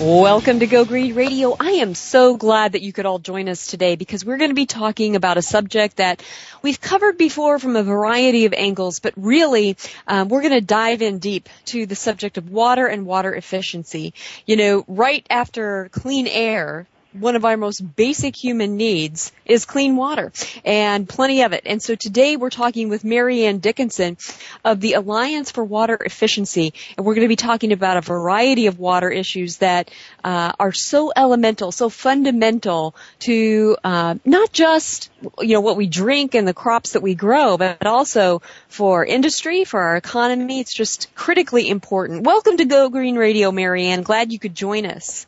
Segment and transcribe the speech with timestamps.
[0.00, 1.56] Welcome to Go Green Radio.
[1.58, 4.54] I am so glad that you could all join us today because we're going to
[4.54, 6.22] be talking about a subject that
[6.62, 11.02] we've covered before from a variety of angles, but really um, we're going to dive
[11.02, 14.14] in deep to the subject of water and water efficiency.
[14.46, 19.96] You know, right after clean air, one of our most basic human needs is clean
[19.96, 20.32] water
[20.64, 21.62] and plenty of it.
[21.64, 24.18] And so today we're talking with Mary Ann Dickinson
[24.64, 28.66] of the Alliance for Water Efficiency, and we're going to be talking about a variety
[28.66, 29.90] of water issues that
[30.22, 36.34] uh, are so elemental, so fundamental to uh, not just you know what we drink
[36.34, 40.60] and the crops that we grow, but also for industry, for our economy.
[40.60, 42.24] It's just critically important.
[42.24, 44.02] Welcome to Go Green Radio, Mary Ann.
[44.02, 45.26] Glad you could join us.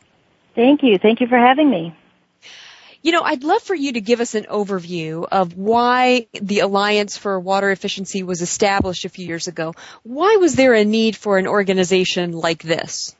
[0.55, 0.97] Thank you.
[0.97, 1.95] Thank you for having me.
[3.03, 7.17] You know, I'd love for you to give us an overview of why the Alliance
[7.17, 9.73] for Water Efficiency was established a few years ago.
[10.03, 13.15] Why was there a need for an organization like this?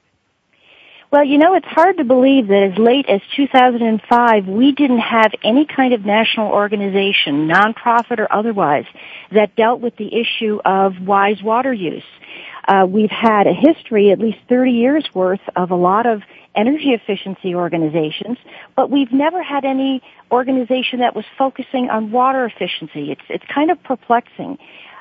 [1.12, 5.32] Well, you know, it's hard to believe that as late as 2005, we didn't have
[5.44, 8.86] any kind of national organization, nonprofit or otherwise,
[9.32, 12.04] that dealt with the issue of wise water use.
[12.66, 16.22] Uh, we've had a history, at least 30 years worth, of a lot of
[16.56, 18.38] energy efficiency organizations,
[18.76, 20.02] but we've never had any
[20.32, 23.12] organization that was focusing on water efficiency.
[23.12, 24.58] It's it's kind of perplexing.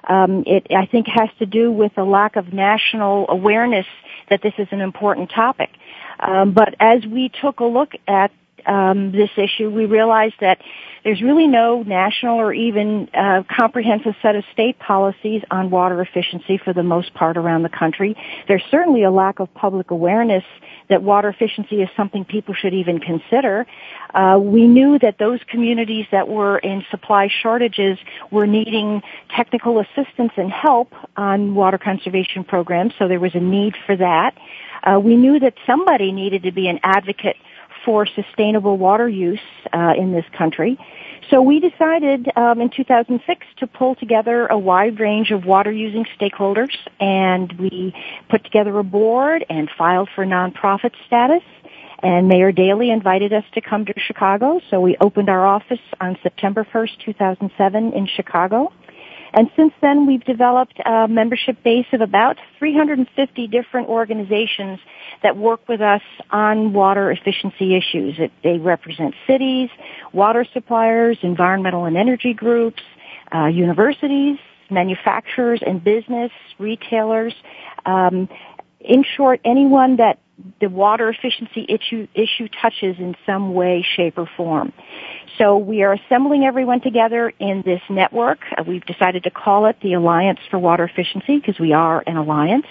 [0.09, 3.87] Um, it I think has to do with a lack of national awareness
[4.29, 5.71] that this is an important topic.
[6.21, 8.31] Um, but as we took a look at
[8.67, 10.61] um, this issue, we realized that
[11.03, 16.59] there's really no national or even uh, comprehensive set of state policies on water efficiency
[16.59, 18.15] for the most part around the country.
[18.49, 20.45] There's certainly a lack of public awareness
[20.91, 23.67] that water efficiency is something people should even consider.
[24.13, 27.97] Uh, we knew that those communities that were in supply shortages
[28.31, 29.03] were needing
[29.35, 34.37] technical assistance and help on water conservation programs, so there was a need for that.
[34.83, 37.37] Uh, we knew that somebody needed to be an advocate
[37.85, 39.41] for sustainable water use
[39.73, 40.79] uh, in this country.
[41.31, 46.05] So we decided um, in 2006 to pull together a wide range of water using
[46.19, 47.95] stakeholders and we
[48.29, 51.43] put together a board and filed for nonprofit status.
[52.03, 56.17] And Mayor Daley invited us to come to Chicago, so we opened our office on
[56.23, 58.73] September 1st, 2007 in Chicago.
[59.33, 64.81] And since then, we've developed a membership base of about 350 different organizations
[65.23, 68.17] that work with us on water efficiency issues.
[68.19, 69.71] It, they represent cities,
[70.13, 72.83] water suppliers, environmental and energy groups,
[73.35, 74.39] uh, universities,
[74.71, 77.35] manufacturers and business, retailers.
[77.87, 78.29] Um,
[78.81, 80.19] in short, anyone that
[80.61, 84.73] the water efficiency issue, issue touches in some way, shape, or form.
[85.39, 88.41] So we are assembling everyone together in this network.
[88.57, 92.17] Uh, we've decided to call it the Alliance for Water Efficiency because we are an
[92.17, 92.67] alliance.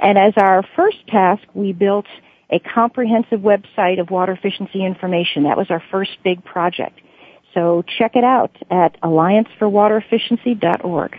[0.00, 2.06] And as our first task, we built
[2.50, 5.44] a comprehensive website of water efficiency information.
[5.44, 7.00] That was our first big project.
[7.54, 11.16] So check it out at allianceforwaterefficiency.org.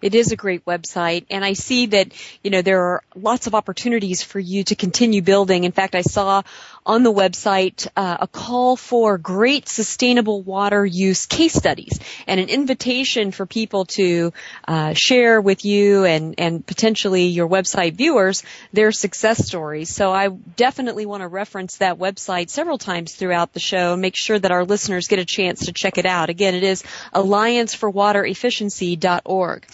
[0.00, 2.12] It is a great website and I see that,
[2.42, 5.64] you know, there are lots of opportunities for you to continue building.
[5.64, 6.42] In fact, I saw
[6.84, 12.48] on the website uh, a call for great sustainable water use case studies and an
[12.48, 14.32] invitation for people to
[14.66, 18.42] uh, share with you and, and potentially your website viewers
[18.72, 19.94] their success stories.
[19.94, 24.16] So I definitely want to reference that website several times throughout the show and make
[24.16, 26.30] sure that our listeners get a chance to check it out.
[26.30, 26.82] Again, it is
[27.14, 29.66] allianceforwaterefficiency.org.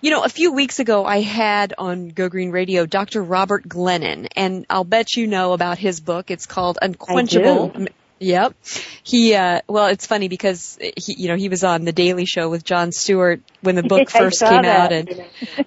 [0.00, 3.22] You know, a few weeks ago I had on Go Green Radio Dr.
[3.22, 6.30] Robert Glennon, and I'll bet you know about his book.
[6.30, 7.88] It's called Unquenchable.
[8.18, 8.54] Yep.
[9.02, 12.48] He, uh, well, it's funny because he, you know, he was on the Daily Show
[12.48, 14.64] with Jon Stewart when the book first came that.
[14.64, 15.10] out and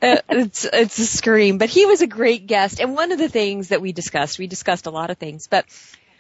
[0.02, 2.80] uh, it's, it's a scream, but he was a great guest.
[2.80, 5.66] And one of the things that we discussed, we discussed a lot of things, but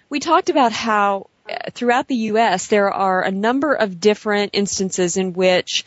[0.09, 1.29] we talked about how
[1.71, 5.85] throughout the U.S., there are a number of different instances in which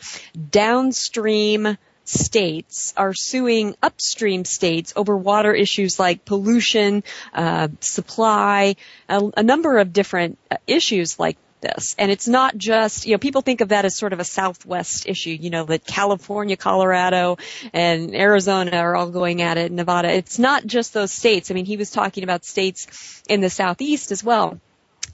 [0.51, 7.03] downstream states are suing upstream states over water issues like pollution,
[7.33, 8.75] uh, supply,
[9.09, 11.95] a, a, number of different uh, issues like this.
[11.97, 15.07] And it's not just, you know, people think of that as sort of a Southwest
[15.07, 17.37] issue, you know, that California, Colorado,
[17.71, 20.13] and Arizona are all going at it, Nevada.
[20.13, 21.49] It's not just those states.
[21.49, 24.59] I mean, he was talking about states in the Southeast as well.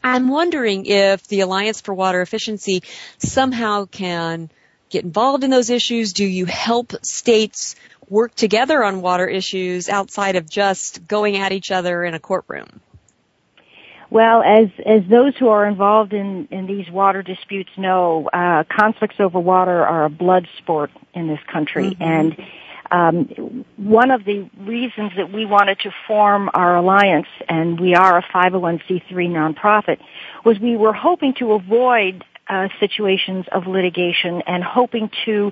[0.04, 2.84] I'm wondering if the Alliance for Water Efficiency
[3.18, 4.50] somehow can
[4.90, 6.14] get involved in those issues?
[6.14, 7.76] Do you help states
[8.10, 12.82] work together on water issues outside of just going at each other in a courtroom?
[14.12, 19.20] Well, as as those who are involved in in these water disputes know, uh, conflicts
[19.20, 22.04] over water are a blood sport in this country, mm-hmm.
[22.04, 22.38] and
[22.92, 28.18] um, one of the reasons that we wanted to form our alliance, and we are
[28.18, 30.00] a 501c3 nonprofit,
[30.44, 35.51] was we were hoping to avoid uh, situations of litigation and hoping to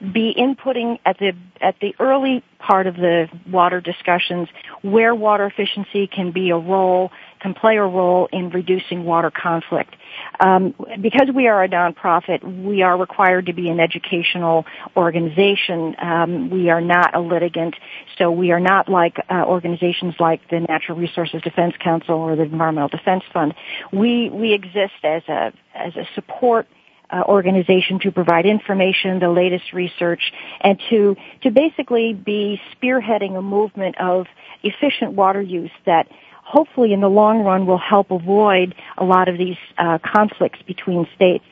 [0.00, 4.48] be inputting at the at the early part of the water discussions
[4.82, 7.10] where water efficiency can be a role
[7.40, 9.94] can play a role in reducing water conflict.
[10.40, 15.96] Um, because we are a nonprofit, we are required to be an educational organization.
[16.00, 17.74] Um, we are not a litigant,
[18.16, 22.42] so we are not like uh, organizations like the Natural Resources Defense Council or the
[22.42, 23.54] Environmental Defense Fund.
[23.92, 26.66] We we exist as a as a support
[27.10, 33.42] uh, organization to provide information, the latest research, and to to basically be spearheading a
[33.42, 34.26] movement of
[34.62, 36.08] efficient water use that
[36.48, 41.06] hopefully in the long run will help avoid a lot of these uh, conflicts between
[41.14, 41.44] states.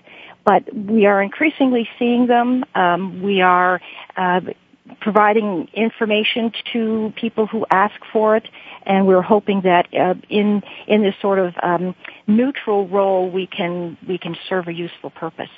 [0.44, 2.64] But we are increasingly seeing them.
[2.75, 3.81] Um, we are
[4.16, 4.40] uh,
[5.00, 8.48] providing information to people who ask for it,
[8.84, 11.94] and we're hoping that uh, in in this sort of um,
[12.26, 15.50] neutral role we can we can serve a useful purpose.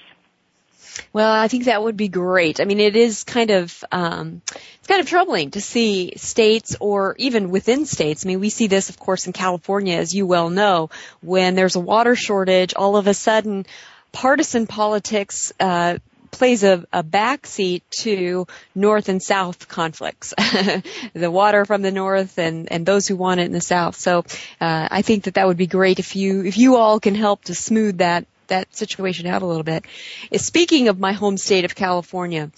[1.13, 2.61] Well, I think that would be great.
[2.61, 7.15] I mean, it is kind of um, it's kind of troubling to see states or
[7.19, 8.25] even within states.
[8.25, 10.91] I mean, we see this, of course, in California, as you well know,
[11.21, 13.67] when there's a water shortage, all of a sudden,
[14.13, 15.53] partisan politics.
[15.59, 15.99] Uh,
[16.31, 20.35] plays a, a backseat to north and south conflicts,
[21.15, 23.97] the water from the north and, and those who want it in the south.
[23.97, 24.21] So
[24.61, 27.45] uh, I think that that would be great if you if you all can help
[27.45, 29.85] to smooth that that situation out a little bit.
[30.31, 32.51] Is speaking of my home state of California,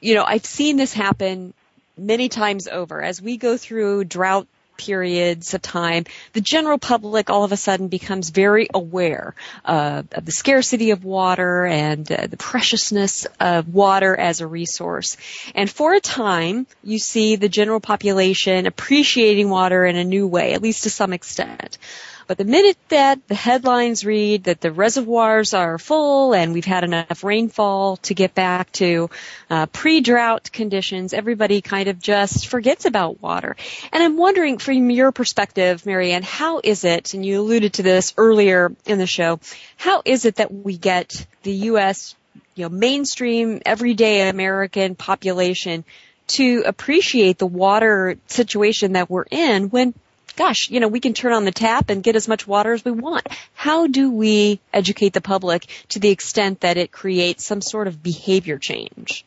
[0.00, 1.54] you know, I've seen this happen
[1.96, 3.02] many times over.
[3.02, 4.46] As we go through drought
[4.76, 9.34] periods of time, the general public all of a sudden becomes very aware
[9.64, 15.16] uh, of the scarcity of water and uh, the preciousness of water as a resource.
[15.54, 20.52] And for a time, you see the general population appreciating water in a new way,
[20.52, 21.78] at least to some extent.
[22.26, 26.82] But the minute that the headlines read that the reservoirs are full and we've had
[26.82, 29.10] enough rainfall to get back to
[29.48, 33.54] uh, pre-drought conditions, everybody kind of just forgets about water.
[33.92, 37.84] And I'm wondering, from your perspective, Mary Ann, how is it, and you alluded to
[37.84, 39.38] this earlier in the show,
[39.76, 42.16] how is it that we get the U.S.,
[42.56, 45.84] you know, mainstream, everyday American population
[46.26, 49.94] to appreciate the water situation that we're in when
[50.36, 52.84] gosh, you know, we can turn on the tap and get as much water as
[52.84, 53.26] we want.
[53.54, 58.02] How do we educate the public to the extent that it creates some sort of
[58.02, 59.24] behavior change?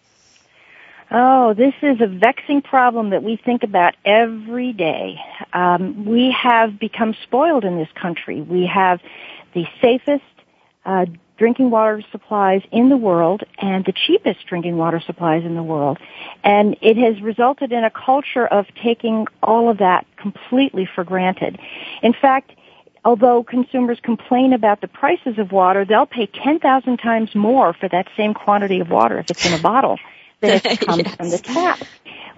[1.11, 5.15] Oh, this is a vexing problem that we think about every day.
[5.51, 8.41] Um, we have become spoiled in this country.
[8.41, 8.99] We have
[9.55, 10.23] the safest,
[10.85, 11.07] uh,
[11.39, 15.97] drinking water supplies in the world and the cheapest drinking water supplies in the world.
[16.43, 21.57] And it has resulted in a culture of taking all of that completely for granted.
[22.03, 22.51] In fact,
[23.05, 28.07] although consumers complain about the prices of water, they'll pay 10,000 times more for that
[28.17, 29.97] same quantity of water if it's in a bottle
[30.41, 31.15] than if it comes yes.
[31.15, 31.79] from the tap.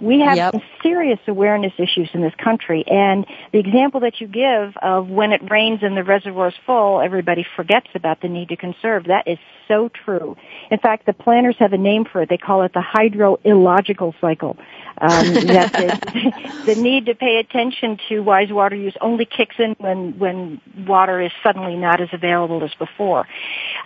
[0.01, 0.53] We have yep.
[0.53, 5.31] some serious awareness issues in this country, and the example that you give of when
[5.31, 9.05] it rains and the reservoir is full, everybody forgets about the need to conserve.
[9.05, 10.35] That is so true.
[10.71, 12.29] In fact, the planners have a name for it.
[12.29, 14.57] They call it the hydro-illogical cycle.
[14.97, 19.75] Um, that the, the need to pay attention to wise water use only kicks in
[19.79, 23.27] when when water is suddenly not as available as before.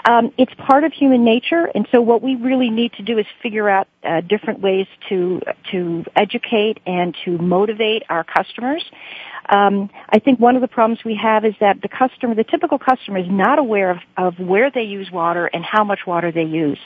[0.08, 3.26] Um, it's part of human nature, and so what we really need to do is
[3.42, 8.84] figure out uh, different ways to to educate and to motivate our customers.
[9.50, 12.80] Um, I think one of the problems we have is that the customer, the typical
[12.80, 16.44] customer, is not aware of, of where they use water and how much water they
[16.44, 16.80] use.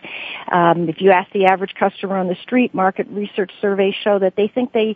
[0.52, 4.36] Um, if you ask the average customer on the street, market research surveys show that
[4.36, 4.96] they think they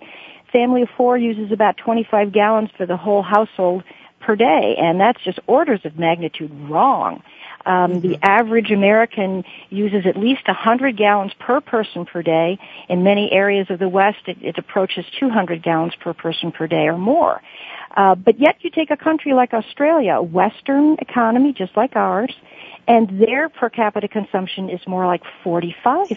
[0.51, 3.83] family of four uses about 25 gallons for the whole household
[4.25, 7.21] per day, and that's just orders of magnitude wrong.
[7.65, 8.23] Um, the mm-hmm.
[8.23, 12.59] average American uses at least 100 gallons per person per day.
[12.89, 16.87] In many areas of the West, it, it approaches 200 gallons per person per day
[16.87, 17.41] or more.
[17.95, 22.33] Uh, but yet you take a country like Australia, a Western economy just like ours,
[22.87, 26.07] and their per capita consumption is more like 45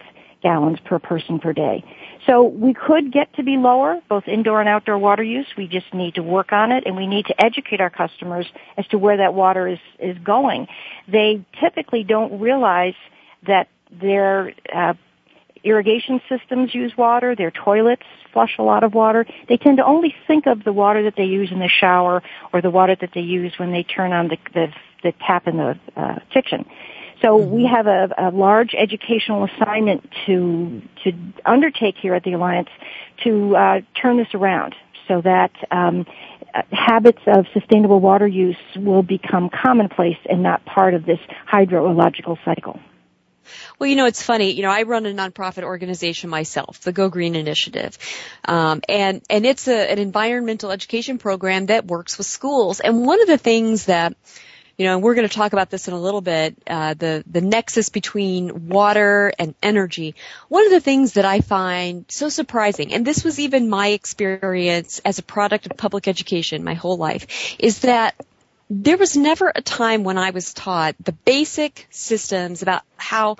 [0.46, 1.82] gallons per person per day.
[2.24, 5.46] So we could get to be lower, both indoor and outdoor water use.
[5.58, 8.46] We just need to work on it and we need to educate our customers
[8.78, 10.68] as to where that water is, is going.
[11.08, 12.94] They typically don't realize
[13.48, 14.94] that their uh,
[15.64, 19.26] irrigation systems use water, their toilets flush a lot of water.
[19.48, 22.22] They tend to only think of the water that they use in the shower
[22.52, 24.66] or the water that they use when they turn on the, the,
[25.02, 26.66] the tap in the uh, kitchen.
[27.22, 27.50] So mm-hmm.
[27.50, 31.12] we have a, a large educational assignment to to
[31.44, 32.68] undertake here at the Alliance
[33.24, 34.74] to uh, turn this around
[35.08, 36.04] so that um,
[36.70, 41.18] habits of sustainable water use will become commonplace and not part of this
[41.50, 42.80] hydrological cycle.
[43.78, 44.52] Well, you know, it's funny.
[44.52, 47.96] You know, I run a nonprofit organization myself, the Go Green Initiative,
[48.44, 52.80] um, and and it's a, an environmental education program that works with schools.
[52.80, 54.16] And one of the things that
[54.76, 57.24] you know, and we're going to talk about this in a little bit, uh, the,
[57.26, 60.14] the nexus between water and energy.
[60.48, 65.00] One of the things that I find so surprising, and this was even my experience
[65.04, 68.14] as a product of public education my whole life, is that
[68.68, 73.36] there was never a time when I was taught the basic systems about how,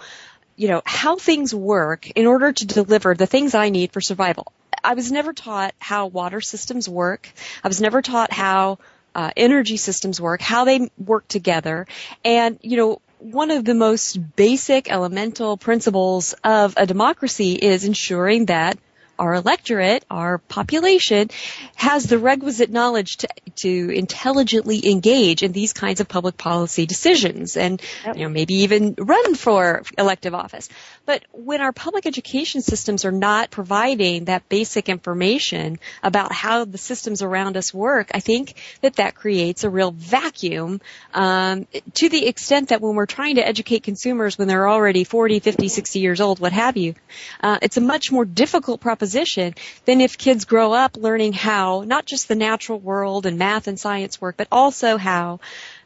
[0.57, 4.53] you know, how things work in order to deliver the things I need for survival.
[4.83, 7.29] I was never taught how water systems work.
[7.63, 8.79] I was never taught how
[9.17, 11.87] uh, energy systems work, how they work together,
[12.23, 18.45] and you know one of the most basic elemental principles of a democracy is ensuring
[18.47, 18.79] that
[19.19, 21.31] our electorate, our population,
[21.75, 27.57] has the requisite knowledge to, to intelligently engage in these kinds of public policy decisions
[27.57, 28.17] and, yep.
[28.17, 30.69] you know, maybe even run for elective office.
[31.05, 36.79] But when our public education systems are not providing that basic information about how the
[36.79, 40.81] systems around us work, I think that that creates a real vacuum
[41.15, 45.41] um, to the extent that when we're trying to educate consumers when they're already 40,
[45.41, 46.95] 50, 60 years old, what have you,
[47.41, 51.85] uh, it's a much more difficult proposition proposition than if kids grow up learning how
[51.87, 55.41] not just the natural world and math and science work, but also how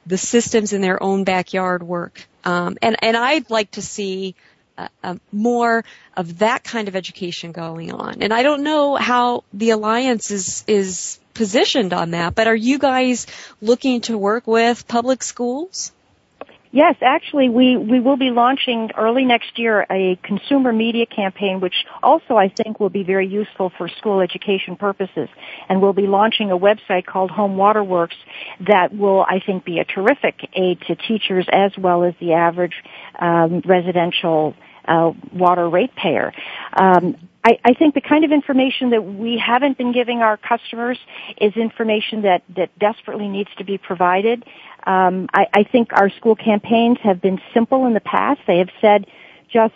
[0.07, 2.27] the systems in their own backyard work.
[2.45, 4.35] Um, and and I'd like to see
[4.79, 5.85] uh, uh, more
[6.17, 8.23] of that kind of education going on.
[8.23, 12.79] And I don't know how the alliance is is positioned on that, but are you
[12.79, 13.27] guys
[13.61, 15.93] looking to work with public schools?
[16.73, 21.75] Yes, actually, we, we will be launching early next year a consumer media campaign, which
[22.00, 25.29] also I think will be very useful for school education purposes.
[25.69, 28.15] And we'll be launching a website called Home Waterworks
[28.69, 32.75] that will, I think, be a terrific aid to teachers as well as the average
[33.19, 34.55] um, residential
[34.87, 36.33] uh, water ratepayer.
[36.73, 40.99] Um, I, I, think the kind of information that we haven't been giving our customers
[41.41, 44.45] is information that, that desperately needs to be provided.
[44.87, 48.41] Um, I, I think our school campaigns have been simple in the past.
[48.47, 49.07] They have said
[49.51, 49.75] just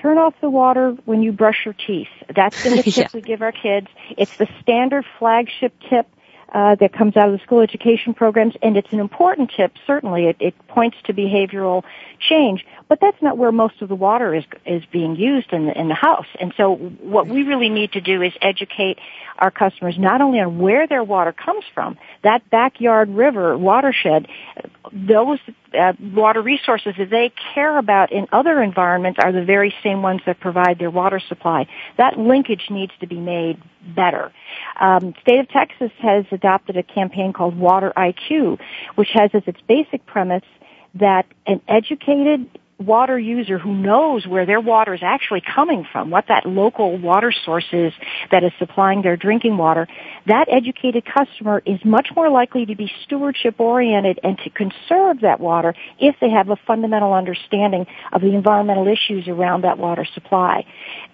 [0.00, 2.08] turn off the water when you brush your teeth.
[2.34, 3.08] That's been the tip yeah.
[3.14, 3.88] we give our kids.
[4.16, 6.06] It's the standard flagship tip
[6.52, 9.72] uh, that comes out of the school education programs, and it's an important tip.
[9.86, 11.82] Certainly, it, it points to behavioral
[12.20, 15.78] change, but that's not where most of the water is is being used in the
[15.78, 16.26] in the house.
[16.38, 18.98] And so, what we really need to do is educate
[19.38, 24.28] our customers not only on where their water comes from, that backyard river watershed,
[24.92, 25.38] those
[25.74, 30.20] uh, water resources that they care about in other environments are the very same ones
[30.26, 31.66] that provide their water supply.
[31.98, 33.60] That linkage needs to be made
[33.94, 34.32] better.
[34.80, 38.58] Um, State of Texas has adopted a campaign called Water IQ,
[38.94, 40.44] which has as its basic premise
[40.94, 42.46] that an educated
[42.82, 47.32] water user who knows where their water is actually coming from, what that local water
[47.44, 47.92] source is
[48.30, 49.86] that is supplying their drinking water,
[50.26, 55.40] that educated customer is much more likely to be stewardship oriented and to conserve that
[55.40, 60.64] water if they have a fundamental understanding of the environmental issues around that water supply.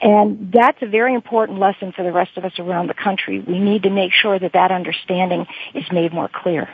[0.00, 3.40] And that's a very important lesson for the rest of us around the country.
[3.40, 6.68] We need to make sure that that understanding is made more clear.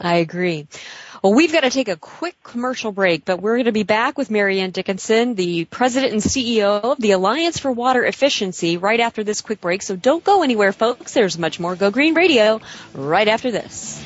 [0.00, 0.66] I agree.
[1.22, 4.16] Well, we've got to take a quick commercial break, but we're going to be back
[4.16, 9.00] with Mary Ann Dickinson, the president and CEO of the Alliance for Water Efficiency, right
[9.00, 9.82] after this quick break.
[9.82, 11.12] So don't go anywhere, folks.
[11.12, 12.60] There's much more Go Green Radio
[12.94, 14.02] right after this.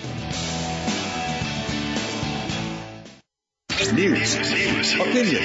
[3.93, 5.43] News, opinion,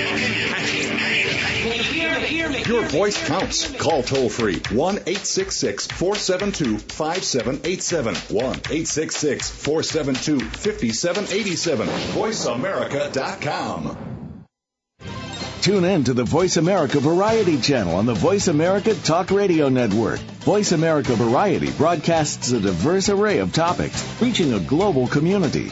[2.70, 3.76] Your voice counts.
[3.78, 8.14] Call toll free 1 866 472 5787.
[8.14, 11.88] 1 866 472 5787.
[11.88, 14.46] VoiceAmerica.com.
[15.64, 20.20] Tune in to the Voice America Variety channel on the Voice America Talk Radio Network.
[20.20, 25.72] Voice America Variety broadcasts a diverse array of topics, reaching a global community.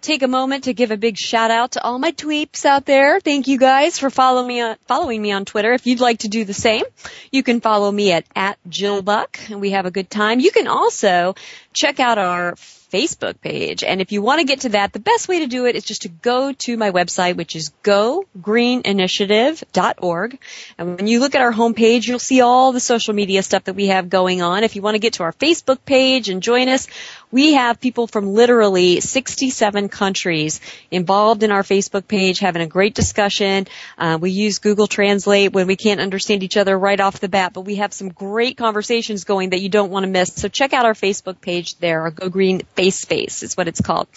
[0.00, 3.20] take a moment to give a big shout out to all my tweeps out there.
[3.20, 5.72] Thank you guys for following me on, following me on Twitter.
[5.72, 6.84] If you'd like to do the same,
[7.30, 10.40] you can follow me at, at Jill Buck and we have a good time.
[10.40, 11.34] You can also
[11.72, 12.54] check out our
[12.90, 13.84] Facebook page.
[13.84, 15.84] And if you want to get to that, the best way to do it is
[15.84, 20.38] just to go to my website, which is gogreeninitiative.org.
[20.78, 23.74] And when you look at our homepage, you'll see all the social media stuff that
[23.74, 24.64] we have going on.
[24.64, 26.88] If you want to get to our Facebook page and join us,
[27.30, 30.60] we have people from literally 67 countries
[30.90, 33.66] involved in our Facebook page having a great discussion.
[33.98, 37.52] Uh, we use Google Translate when we can't understand each other right off the bat,
[37.52, 40.32] but we have some great conversations going that you don't want to miss.
[40.34, 43.80] So check out our Facebook page there, our Go Green Face Space is what it's
[43.80, 44.08] called.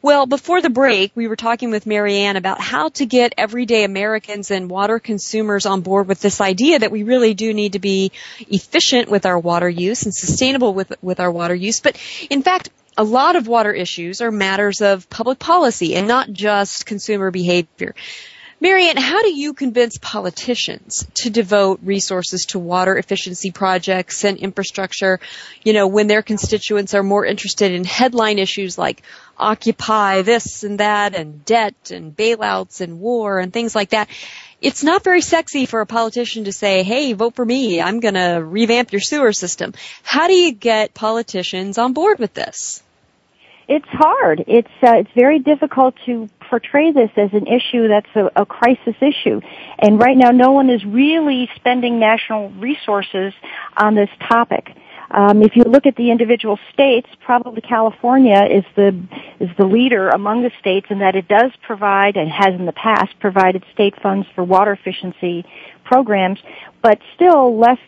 [0.03, 3.85] Well, before the break, we were talking with Mary Ann about how to get everyday
[3.85, 7.79] Americans and water consumers on board with this idea that we really do need to
[7.79, 11.81] be efficient with our water use and sustainable with, with our water use.
[11.81, 11.98] But
[12.29, 16.87] in fact, a lot of water issues are matters of public policy and not just
[16.87, 17.94] consumer behavior.
[18.61, 24.38] Mary Ann, how do you convince politicians to devote resources to water efficiency projects and
[24.38, 25.18] infrastructure,
[25.64, 29.02] you know, when their constituents are more interested in headline issues like
[29.37, 34.09] Occupy this and that and debt and bailouts and war and things like that?
[34.62, 37.83] It's not very sexy for a politician to say, hey, vote for me.
[37.83, 39.74] I'm going to revamp your sewer system.
[40.04, 42.84] How do you get politicians on board with this?
[43.66, 44.44] It's hard.
[44.46, 48.94] It's uh, it's very difficult to portray this as an issue that's a, a crisis
[49.00, 49.40] issue.
[49.79, 53.33] And right now, no one is really spending national resources
[53.77, 54.70] on this topic.
[55.11, 58.88] Um, if you look at the individual states, probably California is the
[59.40, 62.72] is the leader among the states in that it does provide and has in the
[62.72, 65.44] past provided state funds for water efficiency
[65.85, 66.38] programs,
[66.83, 67.79] but still less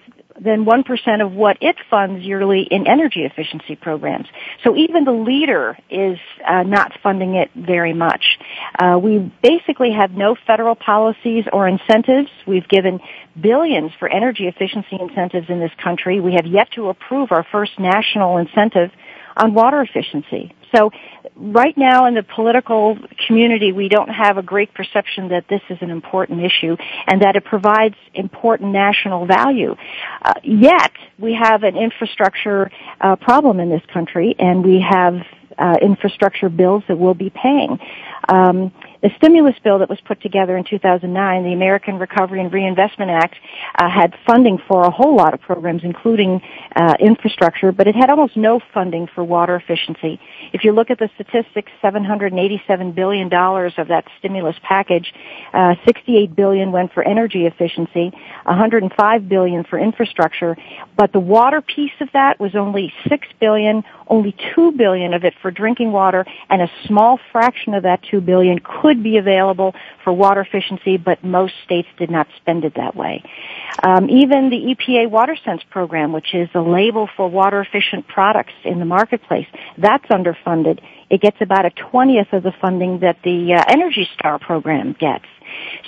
[0.41, 4.27] than 1% of what it funds yearly in energy efficiency programs.
[4.65, 8.39] So even the leader is uh, not funding it very much.
[8.79, 12.29] Uh, we basically have no federal policies or incentives.
[12.47, 13.01] We've given
[13.41, 16.21] billions for energy efficiency incentives in this country.
[16.21, 18.91] We have yet to approve our first national incentive
[19.37, 20.55] on water efficiency.
[20.75, 20.91] So
[21.35, 25.79] right now in the political community, we don't have a great perception that this is
[25.81, 26.77] an important issue
[27.07, 29.75] and that it provides important national value.
[30.23, 35.15] Uh, yet, we have an infrastructure uh, problem in this country and we have
[35.59, 37.79] uh, infrastructure bills that we'll be paying.
[38.29, 38.73] Um,
[39.07, 43.37] the stimulus bill that was put together in 2009, the American Recovery and Reinvestment Act,
[43.79, 46.43] uh, had funding for a whole lot of programs, including
[46.75, 50.19] uh, infrastructure, but it had almost no funding for water efficiency.
[50.53, 55.15] If you look at the statistics, 787 billion dollars of that stimulus package,
[55.55, 58.11] uh, 68 billion went for energy efficiency,
[58.43, 60.57] 105 billion for infrastructure,
[60.97, 65.35] but the water piece of that was only 6 billion, only 2 billion of it
[65.41, 70.13] for drinking water, and a small fraction of that 2 billion could be available for
[70.13, 73.23] water efficiency, but most states did not spend it that way.
[73.83, 78.79] Um, even the EPA WaterSense program, which is the label for water efficient products in
[78.79, 79.47] the marketplace,
[79.79, 80.81] that's underfunded.
[81.09, 85.25] It gets about a twentieth of the funding that the uh, Energy Star program gets.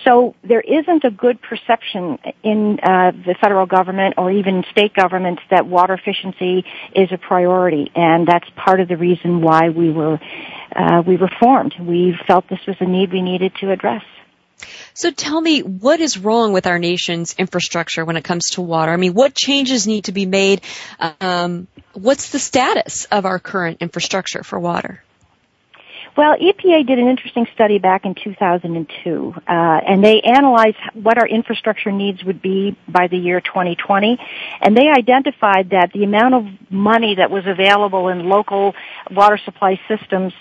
[0.04, 5.42] So there isn't a good perception in uh, the federal government or even state governments
[5.50, 10.18] that water efficiency is a priority, and that's part of the reason why we were
[10.74, 11.74] uh, we reformed.
[11.80, 14.02] We felt this was a need we needed to address.
[14.94, 18.92] So tell me, what is wrong with our nation's infrastructure when it comes to water?
[18.92, 20.62] I mean, what changes need to be made?
[21.20, 25.02] Um, what's the status of our current infrastructure for water?
[26.16, 31.26] Well, EPA did an interesting study back in 2002, uh, and they analyzed what our
[31.26, 34.18] infrastructure needs would be by the year 2020,
[34.60, 38.74] and they identified that the amount of money that was available in local
[39.10, 40.32] water supply systems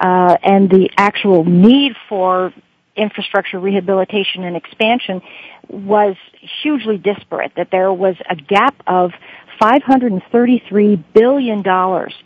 [0.00, 2.52] uh, and the actual need for
[2.96, 5.20] infrastructure rehabilitation and expansion
[5.68, 6.16] was
[6.62, 9.12] hugely disparate, that there was a gap of
[9.60, 11.62] $533 billion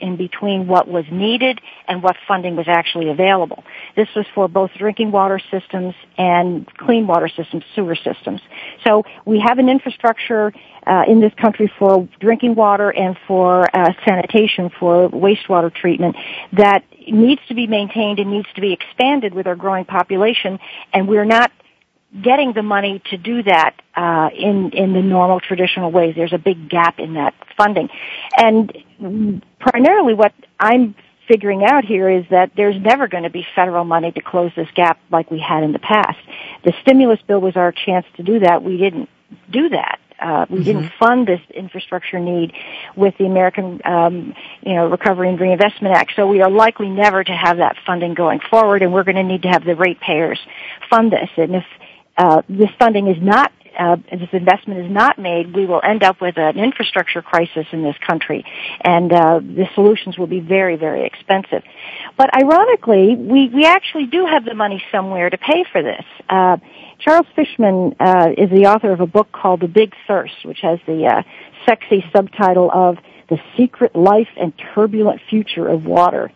[0.01, 3.65] in between what was needed and what funding was actually available.
[3.97, 8.41] This was for both drinking water systems and clean water systems, sewer systems.
[8.85, 10.53] So we have an infrastructure
[10.87, 16.17] uh, in this country for drinking water and for uh, sanitation, for wastewater treatment
[16.53, 20.59] that needs to be maintained and needs to be expanded with our growing population,
[20.93, 21.51] and we're not
[22.23, 26.15] getting the money to do that uh, in in the normal traditional ways.
[26.17, 27.89] There's a big gap in that funding,
[28.37, 30.95] and primarily what I'm
[31.29, 34.69] figuring out here is that there's never going to be federal money to close this
[34.75, 36.19] gap like we had in the past.
[36.65, 38.65] The stimulus bill was our chance to do that.
[38.65, 39.09] We didn't
[39.51, 40.01] do that.
[40.21, 40.65] Uh, we mm-hmm.
[40.65, 42.53] didn't fund this infrastructure need
[42.95, 46.13] with the American, um, you know, Recovery and Reinvestment Act.
[46.15, 49.23] So we are likely never to have that funding going forward, and we're going to
[49.23, 50.39] need to have the ratepayers
[50.91, 51.31] fund this.
[51.37, 51.65] And if
[52.21, 56.21] uh, this funding is not uh, this investment is not made, we will end up
[56.21, 58.45] with an infrastructure crisis in this country,
[58.83, 61.63] and uh, the solutions will be very, very expensive.
[62.19, 66.05] But ironically, we we actually do have the money somewhere to pay for this.
[66.29, 66.59] Uh,
[66.99, 70.79] Charles Fishman uh, is the author of a book called The Big Thirst, which has
[70.87, 71.23] the uh,
[71.67, 72.99] sexy subtitle of
[73.31, 76.31] The Secret Life and Turbulent Future of Water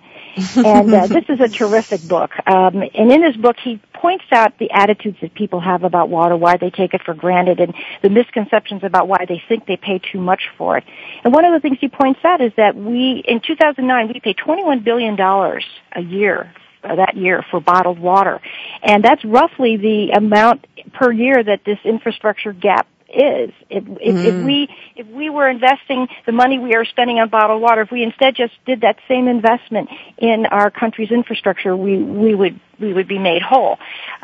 [0.57, 2.31] and uh, this is a terrific book.
[2.47, 6.37] Um, and in his book, he points out the attitudes that people have about water,
[6.37, 9.99] why they take it for granted, and the misconceptions about why they think they pay
[9.99, 10.85] too much for it.
[11.25, 14.37] And one of the things he points out is that we, in 2009, we paid
[14.37, 16.53] $21 billion a year
[16.85, 18.41] uh, that year for bottled water.
[18.83, 23.53] And that's roughly the amount per year that this infrastructure gap is.
[23.71, 24.25] If, if, mm.
[24.25, 27.91] if, we if we were investing the money we are spending on bottled water, if
[27.91, 29.89] we instead just did that same investment
[30.19, 33.79] in our country's infrastructure, we we would we would be made whole.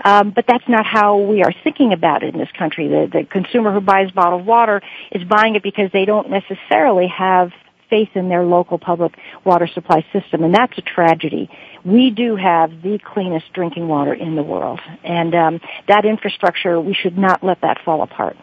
[0.05, 2.89] Um, but that's not how we are thinking about it in this country.
[2.89, 7.53] The, the consumer who buys bottled water is buying it because they don't necessarily have
[7.89, 9.13] faith in their local public
[9.45, 11.51] water supply system, and that's a tragedy.
[11.85, 16.95] We do have the cleanest drinking water in the world, and um, that infrastructure we
[16.95, 18.37] should not let that fall apart.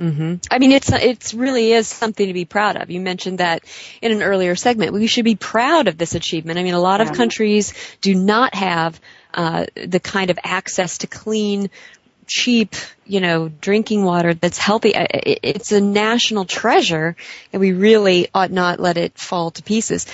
[0.00, 0.34] Mm-hmm.
[0.50, 2.88] I mean, it's it's really is something to be proud of.
[2.90, 3.64] You mentioned that
[4.00, 4.92] in an earlier segment.
[4.92, 6.58] We should be proud of this achievement.
[6.58, 9.00] I mean, a lot of countries do not have
[9.34, 11.70] uh, the kind of access to clean,
[12.28, 14.92] cheap, you know, drinking water that's healthy.
[14.94, 17.16] It's a national treasure,
[17.52, 20.06] and we really ought not let it fall to pieces.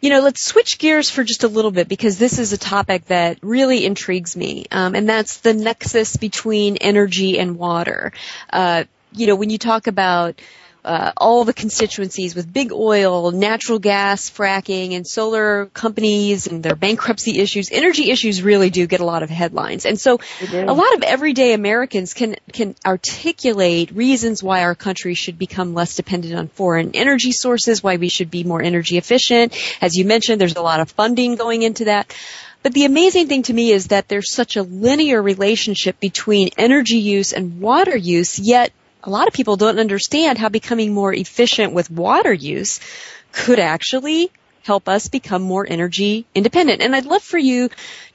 [0.00, 3.06] You know, let's switch gears for just a little bit because this is a topic
[3.06, 8.12] that really intrigues me, um, and that's the nexus between energy and water.
[8.52, 10.40] Uh, you know, when you talk about
[10.84, 16.76] uh, all the constituencies with big oil, natural gas fracking, and solar companies and their
[16.76, 17.70] bankruptcy issues.
[17.72, 20.20] Energy issues really do get a lot of headlines, and so
[20.52, 25.96] a lot of everyday Americans can can articulate reasons why our country should become less
[25.96, 29.56] dependent on foreign energy sources, why we should be more energy efficient.
[29.80, 32.14] As you mentioned, there's a lot of funding going into that.
[32.62, 36.96] But the amazing thing to me is that there's such a linear relationship between energy
[36.96, 38.72] use and water use, yet
[39.04, 42.80] a lot of people don't understand how becoming more efficient with water use
[43.32, 44.30] could actually
[44.64, 46.80] help us become more energy independent.
[46.80, 47.68] And I'd love for you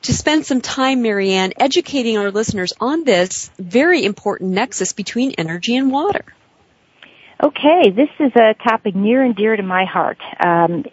[0.03, 5.33] to spend some time, Mary Ann, educating our listeners on this very important nexus between
[5.37, 6.25] energy and water.
[7.41, 10.17] Okay, this is a topic near and dear to my heart.
[10.43, 10.85] Um,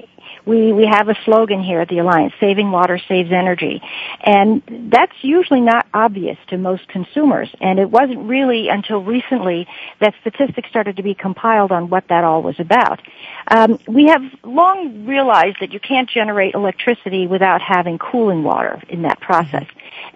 [0.46, 3.82] we, we have a slogan here at the Alliance, saving water saves energy.
[4.20, 7.48] And that's usually not obvious to most consumers.
[7.60, 9.66] And it wasn't really until recently
[10.00, 13.00] that statistics started to be compiled on what that all was about.
[13.48, 19.02] Um, we have long realized that you can't generate electricity without having cooling water in
[19.02, 19.66] that process.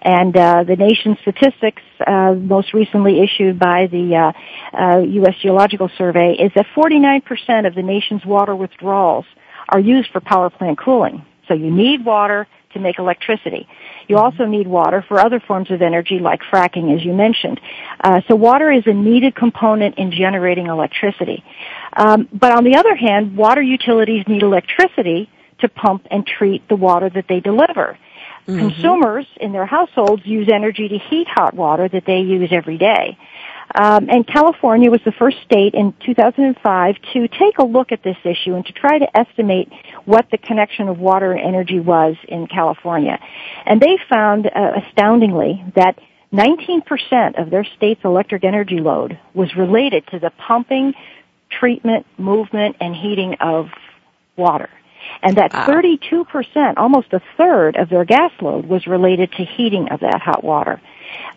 [0.01, 5.35] And uh, the nation's statistics, uh, most recently issued by the uh, uh U.S.
[5.35, 9.25] Uh, Geological Survey, is that 49% of the nation's water withdrawals
[9.71, 11.25] are used for power plant cooling.
[11.47, 13.67] So you need water to make electricity.
[14.07, 14.23] You mm-hmm.
[14.23, 17.59] also need water for other forms of energy like fracking, as you mentioned.
[18.01, 21.43] Uh, so water is a needed component in generating electricity.
[21.93, 25.29] Um, but on the other hand, water utilities need electricity
[25.59, 27.97] to pump and treat the water that they deliver.
[28.47, 28.59] Mm-hmm.
[28.59, 33.17] Consumers in their households use energy to heat hot water that they use every day.
[33.73, 38.17] Um, and California was the first state in 2005 to take a look at this
[38.23, 39.71] issue and to try to estimate
[40.05, 43.19] what the connection of water and energy was in California.
[43.65, 45.99] And they found, uh, astoundingly, that
[46.33, 50.93] 19% of their state's electric energy load was related to the pumping,
[51.49, 53.67] treatment, movement, and heating of
[54.37, 54.69] water.
[55.21, 55.67] And that wow.
[55.67, 60.43] 32%, almost a third of their gas load was related to heating of that hot
[60.43, 60.81] water.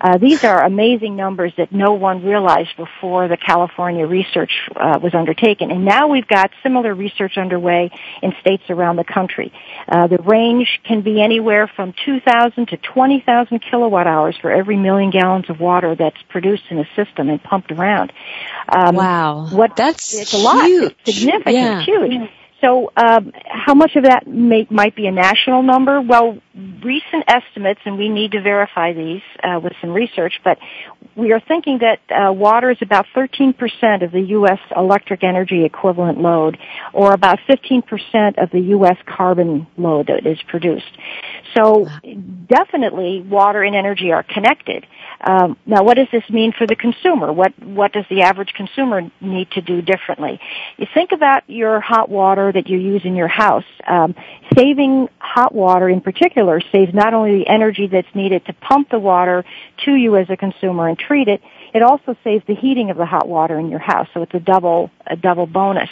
[0.00, 5.14] Uh, these are amazing numbers that no one realized before the California research uh, was
[5.14, 5.70] undertaken.
[5.70, 7.90] And now we've got similar research underway
[8.22, 9.52] in states around the country.
[9.88, 15.10] Uh, the range can be anywhere from 2,000 to 20,000 kilowatt hours for every million
[15.10, 18.12] gallons of water that's produced in a system and pumped around.
[18.68, 19.48] Um, wow.
[19.50, 20.66] What, that's it's a lot.
[20.66, 20.94] Huge.
[21.06, 21.54] It's significant.
[21.54, 21.82] Yeah.
[21.82, 22.30] Huge.
[22.64, 26.00] So, um, how much of that may, might be a national number?
[26.00, 26.38] Well,
[26.82, 30.58] recent estimates, and we need to verify these uh, with some research, but
[31.16, 34.58] we are thinking that uh, water is about 13% of the U.S.
[34.74, 36.58] electric energy equivalent load,
[36.92, 38.96] or about 15% of the U.S.
[39.06, 40.90] carbon load that is produced.
[41.54, 41.86] So,
[42.48, 44.86] definitely, water and energy are connected.
[45.20, 47.32] Um, now, what does this mean for the consumer?
[47.32, 50.40] What what does the average consumer need to do differently?
[50.76, 53.64] You think about your hot water that you use in your house.
[53.86, 54.14] Um,
[54.56, 58.98] saving hot water, in particular, saves not only the energy that's needed to pump the
[58.98, 59.44] water
[59.84, 61.40] to you as a consumer and treat it,
[61.74, 64.38] it also saves the heating of the hot water in your house, so it's a
[64.38, 65.90] double a double bonus.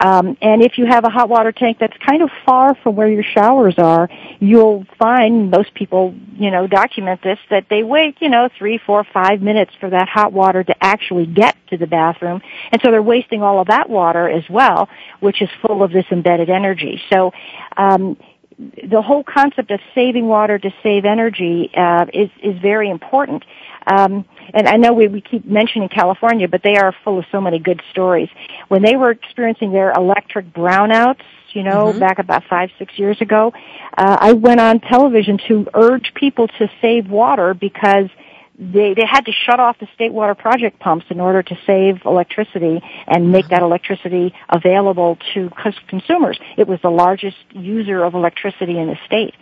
[0.00, 3.08] Um, and if you have a hot water tank that's kind of far from where
[3.08, 4.08] your showers are,
[4.38, 9.04] you'll find most people, you know, document this that they wait, you know, three, four,
[9.04, 13.02] five minutes for that hot water to actually get to the bathroom, and so they're
[13.02, 17.02] wasting all of that water as well, which is full of this embedded energy.
[17.12, 17.32] So.
[17.76, 18.16] Um,
[18.58, 23.44] the whole concept of saving water to save energy uh, is is very important.
[23.86, 27.40] Um, and I know we, we keep mentioning California, but they are full of so
[27.40, 28.28] many good stories.
[28.68, 32.00] When they were experiencing their electric brownouts, you know, mm-hmm.
[32.00, 33.52] back about five, six years ago,
[33.96, 38.08] uh, I went on television to urge people to save water because
[38.58, 42.00] they they had to shut off the state water project pumps in order to save
[42.06, 45.50] electricity and make that electricity available to
[45.88, 46.38] consumers.
[46.56, 49.34] It was the largest user of electricity in the state.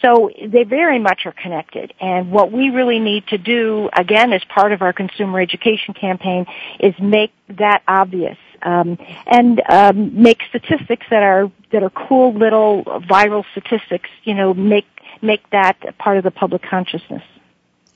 [0.00, 1.92] So they very much are connected.
[2.00, 6.46] And what we really need to do, again, as part of our consumer education campaign,
[6.80, 8.38] is make that obvious.
[8.62, 14.08] Um, and um, make statistics that are that are cool little viral statistics.
[14.24, 14.86] You know, make
[15.20, 17.22] make that part of the public consciousness.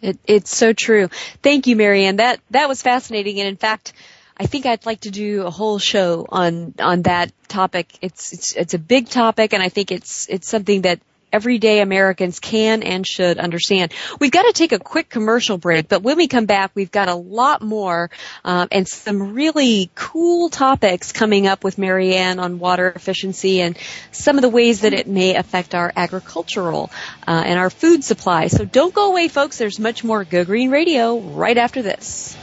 [0.03, 1.09] It, it's so true.
[1.43, 2.17] Thank you, Mary Ann.
[2.17, 3.93] That that was fascinating, and in fact,
[4.37, 7.93] I think I'd like to do a whole show on on that topic.
[8.01, 11.01] It's it's it's a big topic, and I think it's it's something that
[11.33, 13.93] everyday Americans can and should understand.
[14.19, 17.09] We've got to take a quick commercial break, but when we come back, we've got
[17.09, 18.11] a lot more
[18.45, 23.77] um, and some really cool topics coming up with Mary Ann on water efficiency and
[24.13, 26.91] some of the ways that it may affect our agricultural
[27.27, 28.49] uh, and our food supply.
[28.49, 29.59] So don't go away, folks.
[29.59, 32.37] There's much more Go Green Radio right after this.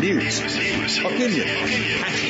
[0.00, 2.29] news, opinion.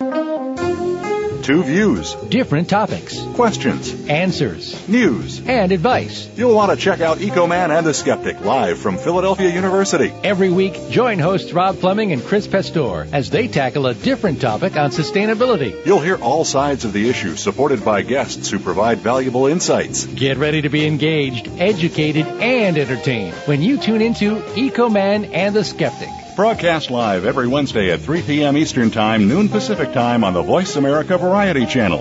[0.00, 2.14] Two views.
[2.30, 3.20] Different topics.
[3.34, 4.08] Questions.
[4.08, 4.88] Answers.
[4.88, 5.42] News.
[5.46, 6.26] And advice.
[6.36, 10.10] You'll want to check out Ecoman and the Skeptic live from Philadelphia University.
[10.24, 14.76] Every week, join hosts Rob Fleming and Chris Pastor as they tackle a different topic
[14.76, 15.84] on sustainability.
[15.84, 20.06] You'll hear all sides of the issue supported by guests who provide valuable insights.
[20.06, 25.64] Get ready to be engaged, educated, and entertained when you tune into Ecoman and the
[25.64, 26.08] Skeptic.
[26.40, 28.56] Broadcast live every Wednesday at 3 p.m.
[28.56, 31.98] Eastern Time, noon Pacific Time on the Voice America Variety Channel.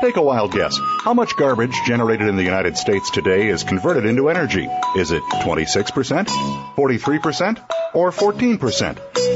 [0.00, 0.78] Take a wild guess.
[1.02, 4.68] How much garbage generated in the United States today is converted into energy?
[4.96, 6.28] Is it 26%,
[6.76, 9.35] 43%, or 14%?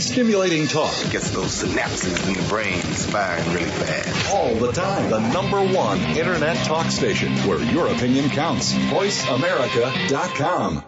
[0.00, 4.34] Stimulating talk gets those synapses in the brain firing really fast.
[4.34, 5.10] All the time.
[5.10, 8.72] The number one internet talk station where your opinion counts.
[8.72, 10.84] VoiceAmerica.com.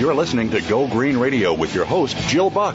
[0.00, 2.74] You're listening to Go Green Radio with your host, Jill Buck.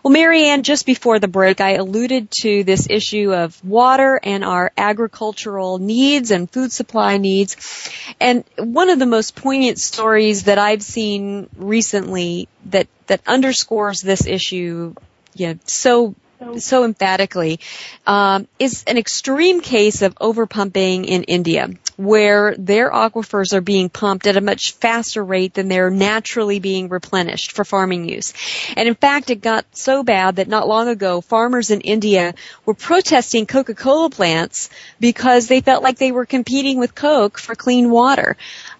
[0.00, 4.44] Well, Mary Ann, just before the break, I alluded to this issue of water and
[4.44, 7.90] our agricultural needs and food supply needs.
[8.20, 14.24] And one of the most poignant stories that I've seen recently that, that underscores this
[14.24, 14.94] issue
[15.36, 16.14] you know, so
[16.58, 17.60] so emphatically
[18.06, 24.26] um, is an extreme case of overpumping in India, where their aquifers are being pumped
[24.26, 28.32] at a much faster rate than they're naturally being replenished for farming use.
[28.76, 32.74] And in fact, it got so bad that not long ago, farmers in India were
[32.74, 34.70] protesting Coca-Cola plants
[35.00, 38.36] because they felt like they were competing with Coke for clean water.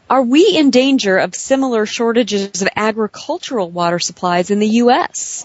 [0.08, 5.44] Are we in danger of similar shortages of agricultural water supplies in the U.S.?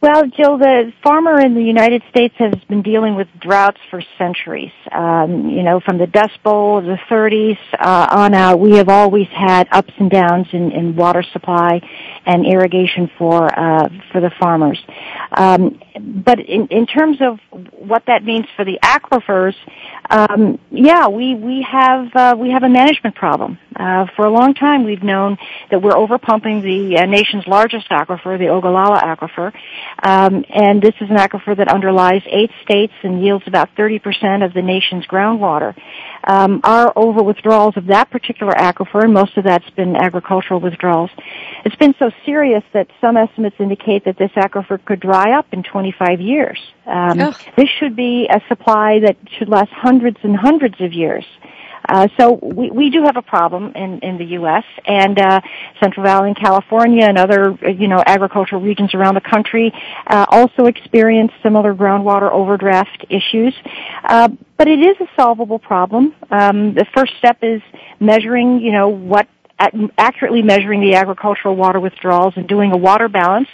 [0.00, 4.70] Well, Jill, the farmer in the United States has been dealing with droughts for centuries.
[4.92, 8.88] Um, you know, from the Dust Bowl of the 30s uh, on out, we have
[8.88, 11.80] always had ups and downs in, in water supply
[12.24, 14.78] and irrigation for uh, for the farmers.
[15.32, 17.40] Um, but in, in terms of
[17.72, 19.54] what that means for the aquifers,
[20.10, 23.58] um, yeah, we we have uh, we have a management problem.
[23.78, 25.38] Uh, for a long time, we've known
[25.70, 29.54] that we're overpumping the uh, nation's largest aquifer, the Ogallala aquifer,
[30.02, 34.52] um, and this is an aquifer that underlies eight states and yields about 30% of
[34.52, 35.76] the nation's groundwater.
[36.24, 41.10] Um, our over withdrawals of that particular aquifer, and most of that's been agricultural withdrawals,
[41.64, 45.62] it's been so serious that some estimates indicate that this aquifer could dry up in
[45.62, 46.58] 25 years.
[46.86, 47.36] Um, oh.
[47.56, 51.24] This should be a supply that should last hundreds and hundreds of years.
[51.88, 54.64] Uh, so we, we do have a problem in, in the U.S.
[54.86, 55.40] and uh,
[55.80, 59.72] Central Valley in California and other uh, you know agricultural regions around the country
[60.06, 63.54] uh, also experience similar groundwater overdraft issues.
[64.04, 66.14] Uh, but it is a solvable problem.
[66.30, 67.62] Um, the first step is
[68.00, 69.28] measuring you know what
[69.96, 73.48] accurately measuring the agricultural water withdrawals and doing a water balance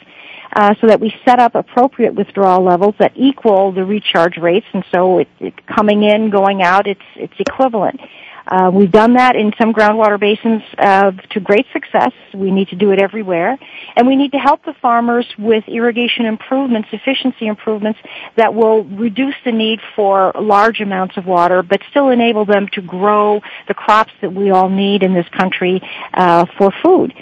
[0.54, 4.84] uh, so that we set up appropriate withdrawal levels that equal the recharge rates, and
[4.92, 8.00] so it, it coming in, going out, it's it's equivalent.
[8.46, 12.12] Uh, we've done that in some groundwater basins uh, to great success.
[12.34, 13.58] We need to do it everywhere.
[13.96, 17.98] And we need to help the farmers with irrigation improvements, efficiency improvements
[18.36, 22.82] that will reduce the need for large amounts of water, but still enable them to
[22.82, 25.80] grow the crops that we all need in this country
[26.12, 27.14] uh, for food.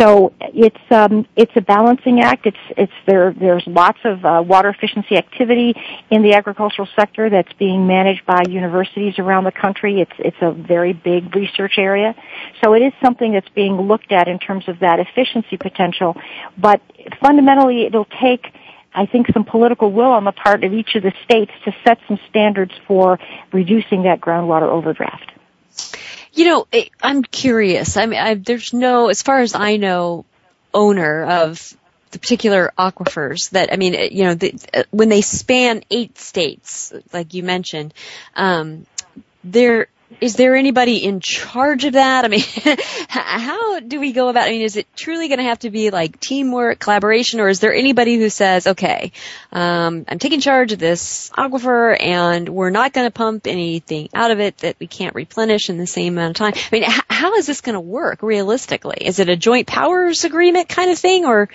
[0.00, 2.46] So it's um, it's a balancing act.
[2.46, 3.32] It's it's there.
[3.32, 5.74] There's lots of uh, water efficiency activity
[6.10, 10.00] in the agricultural sector that's being managed by universities around the country.
[10.00, 12.14] It's it's a very big research area.
[12.62, 16.16] So it is something that's being looked at in terms of that efficiency potential.
[16.58, 16.80] But
[17.20, 18.46] fundamentally, it'll take.
[18.96, 21.98] I think some political will on the part of each of the states to set
[22.06, 23.18] some standards for
[23.52, 25.33] reducing that groundwater overdraft.
[26.34, 26.66] You know,
[27.00, 27.96] I'm curious.
[27.96, 30.24] I mean, I, there's no, as far as I know,
[30.72, 31.76] owner of
[32.10, 37.34] the particular aquifers that I mean, you know, the, when they span eight states, like
[37.34, 37.94] you mentioned,
[38.34, 38.86] um,
[39.44, 39.86] there
[40.20, 42.24] is there anybody in charge of that?
[42.24, 42.42] I mean,
[43.08, 44.48] how do we go about?
[44.48, 47.60] I mean, is it truly going to have to be like teamwork, collaboration, or is
[47.60, 49.12] there anybody who says, "Okay,
[49.52, 54.30] um, I'm taking charge of this aquifer, and we're not going to pump anything out
[54.30, 56.54] of it that we can't replenish in the same amount of time"?
[56.54, 58.98] I mean, h- how is this going to work realistically?
[59.00, 61.48] Is it a joint powers agreement kind of thing, or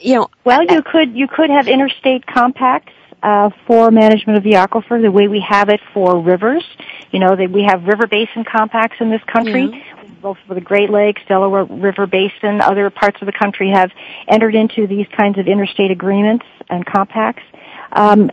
[0.00, 0.30] you know?
[0.44, 5.10] Well, you could you could have interstate compacts uh, for management of the aquifer the
[5.10, 6.64] way we have it for rivers.
[7.10, 9.70] You know, that we have river basin compacts in this country.
[9.72, 9.94] Yeah.
[10.20, 13.92] Both for the Great Lakes, Delaware River Basin, other parts of the country have
[14.26, 17.44] entered into these kinds of interstate agreements and compacts.
[17.92, 18.30] Um,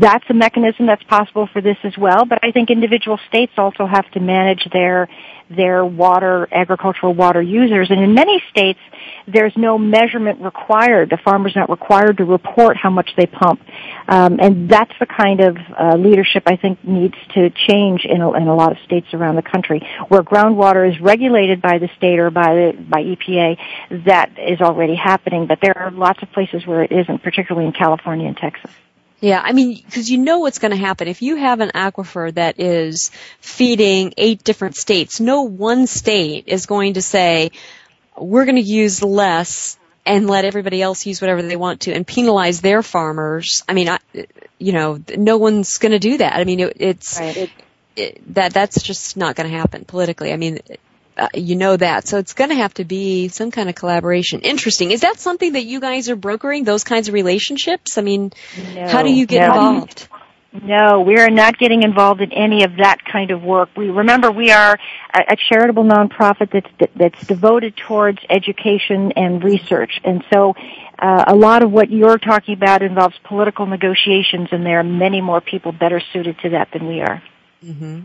[0.00, 3.86] that's a mechanism that's possible for this as well, but I think individual states also
[3.86, 5.08] have to manage their
[5.50, 7.90] their water, agricultural water users.
[7.90, 8.80] And in many states,
[9.32, 11.10] there's no measurement required.
[11.10, 13.60] The farmer's not required to report how much they pump.
[14.08, 18.32] Um, and that's the kind of uh, leadership I think needs to change in a,
[18.32, 22.18] in a lot of states around the country, where groundwater is regulated by the state
[22.18, 23.58] or by the, by EPA.
[24.06, 27.72] That is already happening, but there are lots of places where it isn't, particularly in
[27.72, 28.70] California and Texas.
[29.20, 31.08] Yeah, I mean, because you know what's going to happen.
[31.08, 33.10] If you have an aquifer that is
[33.40, 37.50] feeding eight different states, no one state is going to say,
[38.20, 42.06] we're going to use less and let everybody else use whatever they want to and
[42.06, 43.62] penalize their farmers.
[43.68, 43.98] I mean, I,
[44.58, 46.34] you know, no one's going to do that.
[46.34, 47.50] I mean, it, it's, right.
[47.94, 50.32] it, that, that's just not going to happen politically.
[50.32, 50.60] I mean,
[51.18, 52.06] uh, you know that.
[52.06, 54.40] So it's going to have to be some kind of collaboration.
[54.40, 54.92] Interesting.
[54.92, 57.98] Is that something that you guys are brokering, those kinds of relationships?
[57.98, 58.32] I mean,
[58.74, 59.46] no, how do you get no.
[59.46, 60.08] involved?
[60.50, 63.68] No, we are not getting involved in any of that kind of work.
[63.76, 64.78] We remember we are
[65.12, 70.54] a, a charitable nonprofit that's that's devoted towards education and research, and so
[70.98, 75.20] uh, a lot of what you're talking about involves political negotiations, and there are many
[75.20, 77.22] more people better suited to that than we are.
[77.64, 78.00] Mm-hmm.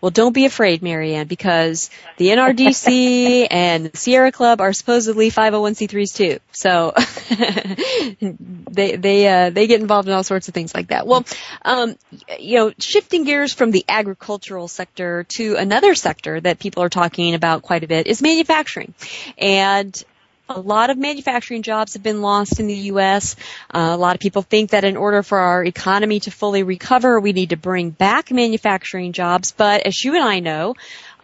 [0.00, 5.30] Well, don't be afraid, Mary Ann, because the NRDC and the Sierra Club are supposedly
[5.30, 6.38] 501c3s too.
[6.52, 6.92] So
[8.70, 11.06] they they uh, they get involved in all sorts of things like that.
[11.06, 11.24] Well,
[11.64, 11.96] um,
[12.38, 17.34] you know, shifting gears from the agricultural sector to another sector that people are talking
[17.34, 18.94] about quite a bit is manufacturing,
[19.36, 20.04] and
[20.48, 23.36] a lot of manufacturing jobs have been lost in the U.S.
[23.72, 27.20] Uh, a lot of people think that in order for our economy to fully recover,
[27.20, 29.52] we need to bring back manufacturing jobs.
[29.52, 30.74] But as you and I know,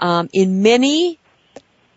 [0.01, 1.19] um, in many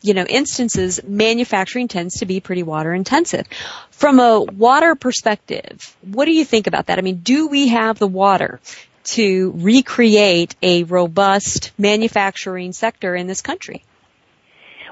[0.01, 3.47] you know, instances, manufacturing tends to be pretty water intensive.
[3.91, 6.97] From a water perspective, what do you think about that?
[6.97, 8.59] I mean, do we have the water
[9.03, 13.83] to recreate a robust manufacturing sector in this country?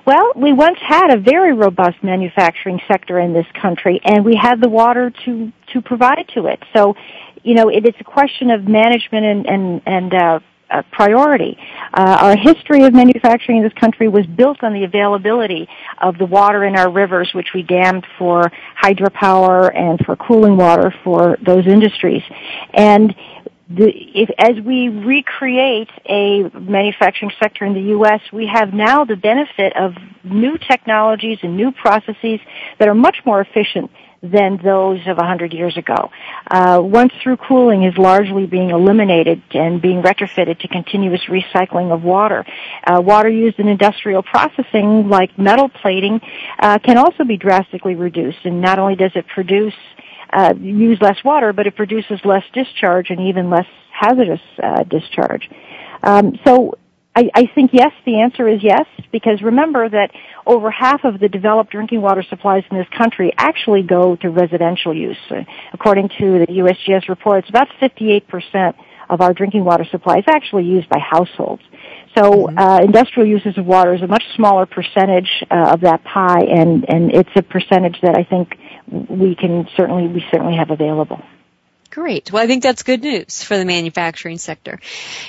[0.09, 4.59] Well, we once had a very robust manufacturing sector in this country, and we had
[4.59, 6.59] the water to to provide to it.
[6.75, 6.95] So,
[7.43, 10.39] you know, it is a question of management and and and uh,
[10.71, 11.59] uh, priority.
[11.93, 15.67] Uh, our history of manufacturing in this country was built on the availability
[16.01, 18.51] of the water in our rivers, which we dammed for
[18.81, 22.23] hydropower and for cooling water for those industries.
[22.73, 23.15] And
[23.69, 29.93] as we recreate a manufacturing sector in the U.S., we have now the benefit of
[30.23, 32.39] new technologies and new processes
[32.79, 33.91] that are much more efficient
[34.21, 36.09] than those of a hundred years ago.
[36.49, 42.03] Uh, once through cooling is largely being eliminated and being retrofitted to continuous recycling of
[42.03, 42.45] water.
[42.83, 46.19] Uh, water used in industrial processing, like metal plating,
[46.59, 48.39] uh, can also be drastically reduced.
[48.43, 49.75] And not only does it produce
[50.31, 55.49] uh, use less water, but it produces less discharge and even less hazardous uh, discharge.
[56.03, 56.75] Um, so
[57.15, 60.11] I, I think yes, the answer is yes, because remember that
[60.45, 64.93] over half of the developed drinking water supplies in this country actually go to residential
[64.95, 65.17] use.
[65.29, 65.41] Uh,
[65.73, 68.73] according to the USGS report, it's about 58%
[69.09, 71.63] of our drinking water supply is actually used by households.
[72.17, 72.57] So mm-hmm.
[72.57, 76.85] uh, industrial uses of water is a much smaller percentage uh, of that pie, and
[76.87, 78.55] and it's a percentage that I think
[78.91, 81.21] we can certainly we certainly have available.
[81.91, 82.31] Great.
[82.31, 84.79] Well, I think that's good news for the manufacturing sector.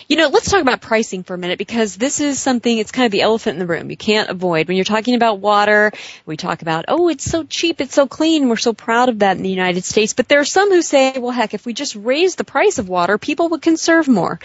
[0.09, 3.07] You know, let's talk about pricing for a minute because this is something, it's kind
[3.07, 3.91] of the elephant in the room.
[3.91, 4.69] You can't avoid.
[4.69, 5.91] When you're talking about water,
[6.27, 9.39] we talk about, oh, it's so cheap, it's so clean, we're so proud of that
[9.39, 10.13] in the United States.
[10.13, 12.91] But there are some who say, well, heck, if we just raise the price of
[12.91, 14.39] water, people would conserve more.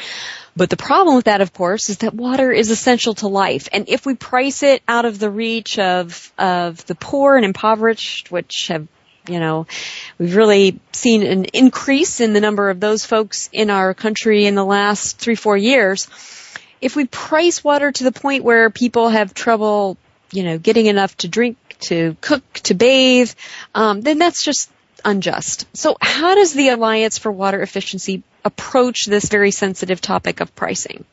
[0.55, 3.67] But the problem with that, of course, is that water is essential to life.
[3.73, 8.31] And if we price it out of the reach of, of the poor and impoverished,
[8.31, 8.87] which have
[9.27, 9.67] you know,
[10.17, 14.55] we've really seen an increase in the number of those folks in our country in
[14.55, 16.07] the last three, four years.
[16.81, 19.97] If we price water to the point where people have trouble,
[20.31, 23.31] you know, getting enough to drink, to cook, to bathe,
[23.73, 24.69] um, then that's just
[25.03, 25.67] unjust.
[25.75, 31.05] So how does the Alliance for Water Efficiency approach this very sensitive topic of pricing?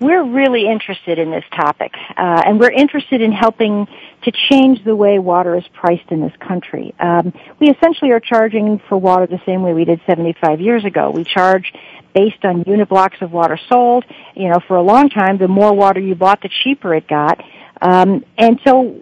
[0.00, 3.86] We're really interested in this topic, uh, and we're interested in helping
[4.22, 6.94] to change the way water is priced in this country.
[7.00, 11.10] Um, we essentially are charging for water the same way we did 75 years ago.
[11.10, 11.72] We charge
[12.14, 14.04] based on unit blocks of water sold.
[14.34, 17.42] You know, for a long time, the more water you bought, the cheaper it got.
[17.80, 18.96] Um, and so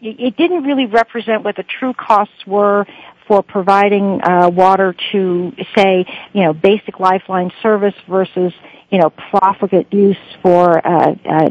[0.00, 2.86] it didn't really represent what the true costs were
[3.26, 8.52] for providing uh, water to, say, you know, basic lifeline service versus
[8.90, 11.50] you know, profligate use for uh, uh,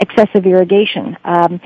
[0.00, 1.16] excessive irrigation.
[1.24, 1.60] Um,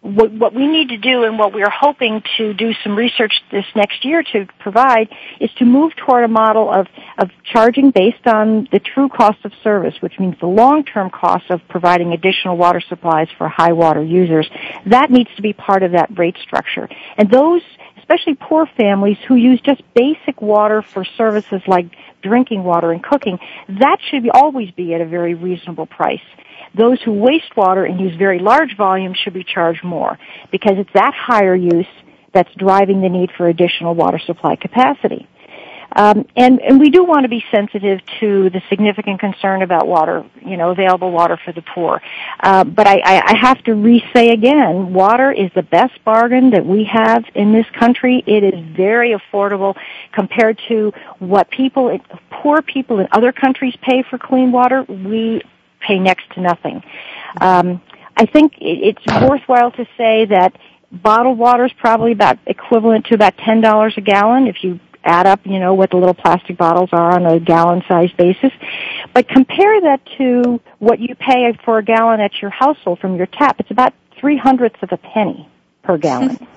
[0.00, 3.32] what, what, we need to do and what we are hoping to do some research
[3.52, 5.08] this next year to provide
[5.38, 9.52] is to move toward a model of, of charging based on the true cost of
[9.62, 14.50] service, which means the long-term cost of providing additional water supplies for high water users.
[14.86, 16.88] That needs to be part of that rate structure.
[17.16, 17.62] And those
[18.02, 21.86] especially poor families who use just basic water for services like
[22.22, 23.38] drinking water and cooking,
[23.68, 26.20] that should be, always be at a very reasonable price.
[26.76, 30.18] Those who waste water and use very large volumes should be charged more
[30.50, 31.86] because it's that higher use
[32.32, 35.28] that's driving the need for additional water supply capacity.
[35.94, 40.24] Um, and, and we do want to be sensitive to the significant concern about water,
[40.44, 42.00] you know, available water for the poor.
[42.40, 46.84] Uh, but I, I have to re-say again, water is the best bargain that we
[46.84, 48.22] have in this country.
[48.26, 49.76] It is very affordable
[50.12, 51.98] compared to what people,
[52.30, 54.82] poor people in other countries pay for clean water.
[54.82, 55.42] We
[55.80, 56.82] pay next to nothing.
[57.40, 57.82] Um,
[58.16, 60.56] I think it's worthwhile to say that
[60.90, 65.26] bottled water is probably about equivalent to about ten dollars a gallon if you add
[65.26, 68.52] up, you know, what the little plastic bottles are on a gallon size basis.
[69.12, 73.26] But compare that to what you pay for a gallon at your household from your
[73.26, 73.60] tap.
[73.60, 75.48] It's about three hundredths of a penny
[75.82, 76.46] per gallon.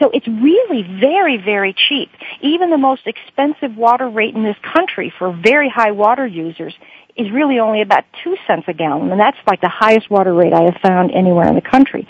[0.00, 2.10] So it's really very, very cheap.
[2.40, 6.74] Even the most expensive water rate in this country for very high water users
[7.16, 10.52] is really only about two cents a gallon, and that's like the highest water rate
[10.52, 12.08] I have found anywhere in the country.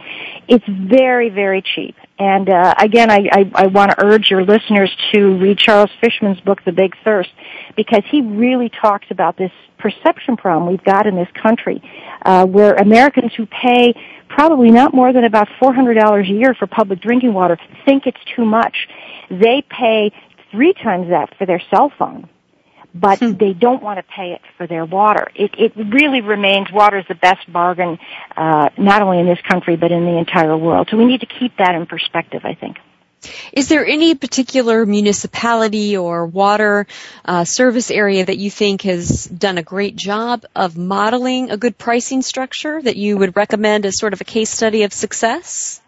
[0.49, 1.95] It's very, very cheap.
[2.19, 6.41] And uh, again, I, I, I want to urge your listeners to read Charles Fishman's
[6.41, 7.31] book, The Big Thirst,
[7.77, 11.83] because he really talks about this perception problem we've got in this country,
[12.25, 13.95] uh, where Americans who pay
[14.29, 18.45] probably not more than about $400 a year for public drinking water think it's too
[18.45, 18.89] much.
[19.29, 20.13] They pay
[20.53, 22.29] three times that for their cell phone
[22.95, 23.33] but hmm.
[23.33, 25.29] they don't want to pay it for their water.
[25.35, 27.99] It, it really remains water is the best bargain,
[28.37, 30.89] uh, not only in this country but in the entire world.
[30.91, 32.77] So we need to keep that in perspective, I think.
[33.53, 36.87] Is there any particular municipality or water
[37.25, 41.79] uh, service area that you think has done a great job of modeling a good
[41.79, 45.81] pricing structure that you would recommend as sort of a case study of success?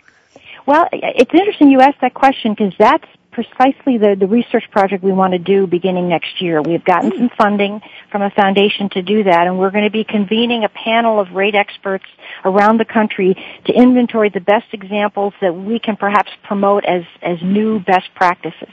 [0.64, 5.12] Well, it's interesting you asked that question because that's precisely the, the research project we
[5.12, 6.62] want to do beginning next year.
[6.62, 10.04] We've gotten some funding from a foundation to do that, and we're going to be
[10.04, 12.06] convening a panel of rate experts
[12.46, 17.36] around the country to inventory the best examples that we can perhaps promote as, as
[17.42, 18.70] new best practices.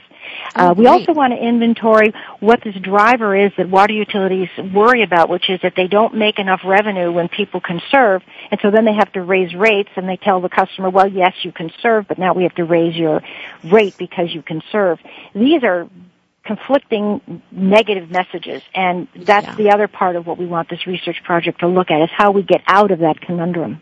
[0.54, 5.02] Uh, oh, we also want to inventory what this driver is that water utilities worry
[5.02, 8.84] about, which is that they don't make enough revenue when people conserve, and so then
[8.84, 12.18] they have to raise rates, and they tell the customer, well, yes, you conserve, but
[12.18, 13.22] now we have to raise your
[13.64, 14.98] rate because you conserve.
[15.34, 15.88] These are
[16.44, 19.54] conflicting negative messages and that's yeah.
[19.54, 22.32] the other part of what we want this research project to look at is how
[22.32, 23.80] we get out of that conundrum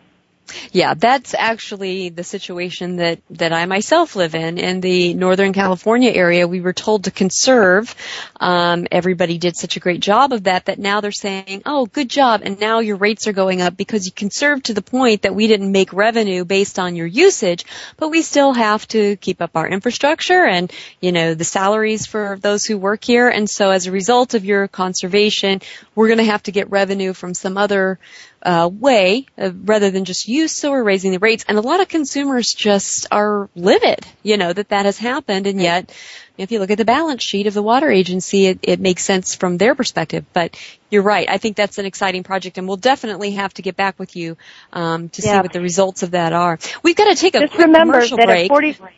[0.72, 4.58] Yeah, that's actually the situation that, that I myself live in.
[4.58, 7.94] In the Northern California area, we were told to conserve.
[8.40, 12.08] Um, everybody did such a great job of that that now they're saying, oh, good
[12.08, 12.42] job.
[12.44, 15.46] And now your rates are going up because you conserved to the point that we
[15.46, 17.64] didn't make revenue based on your usage,
[17.96, 22.38] but we still have to keep up our infrastructure and, you know, the salaries for
[22.40, 23.28] those who work here.
[23.28, 25.60] And so as a result of your conservation,
[25.94, 27.98] we're going to have to get revenue from some other
[28.42, 31.44] uh, way uh, rather than just use, so we're raising the rates.
[31.46, 35.46] And a lot of consumers just are livid, you know, that that has happened.
[35.46, 35.94] And yet,
[36.36, 39.34] if you look at the balance sheet of the water agency, it, it makes sense
[39.34, 40.24] from their perspective.
[40.32, 40.56] But
[40.90, 41.28] you're right.
[41.28, 44.36] I think that's an exciting project, and we'll definitely have to get back with you
[44.72, 45.36] um, to yeah.
[45.36, 46.58] see what the results of that are.
[46.82, 48.50] We've got to take a just quick remember commercial that break.
[48.50, 48.88] At 40-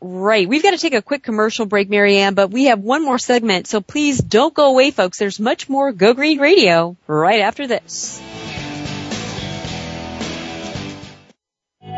[0.00, 0.46] Right.
[0.46, 3.18] We've got to take a quick commercial break, Mary Ann, but we have one more
[3.18, 5.18] segment, so please don't go away, folks.
[5.18, 8.20] There's much more Go Green Radio right after this.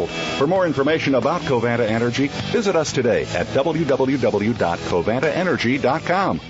[0.00, 6.40] For more information about Covanta Energy, visit us today at www.covantaenergy.com.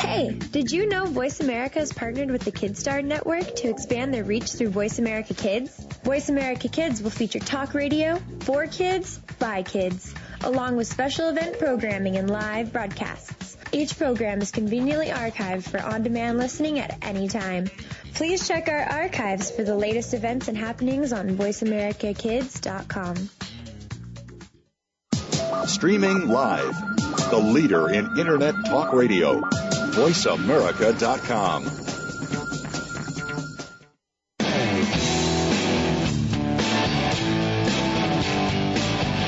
[0.00, 4.22] Hey, did you know Voice America has partnered with the KidStar Network to expand their
[4.22, 5.76] reach through Voice America Kids?
[6.04, 11.58] Voice America Kids will feature talk radio for kids by kids, along with special event
[11.58, 13.56] programming and live broadcasts.
[13.72, 17.68] Each program is conveniently archived for on-demand listening at any time.
[18.14, 23.30] Please check our archives for the latest events and happenings on voiceamericakids.com.
[25.66, 26.74] Streaming live,
[27.30, 29.40] the leader in Internet talk radio
[29.98, 31.87] voiceamerica.com.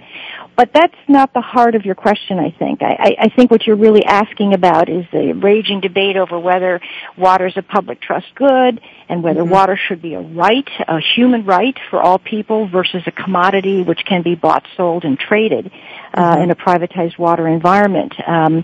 [0.61, 2.83] But that's not the heart of your question, I think.
[2.83, 6.79] I, I think what you're really asking about is the raging debate over whether
[7.17, 9.49] water is a public trust good and whether mm-hmm.
[9.49, 14.05] water should be a right, a human right for all people versus a commodity which
[14.05, 15.71] can be bought, sold, and traded
[16.13, 16.43] uh, mm-hmm.
[16.43, 18.13] in a privatized water environment.
[18.27, 18.63] Um,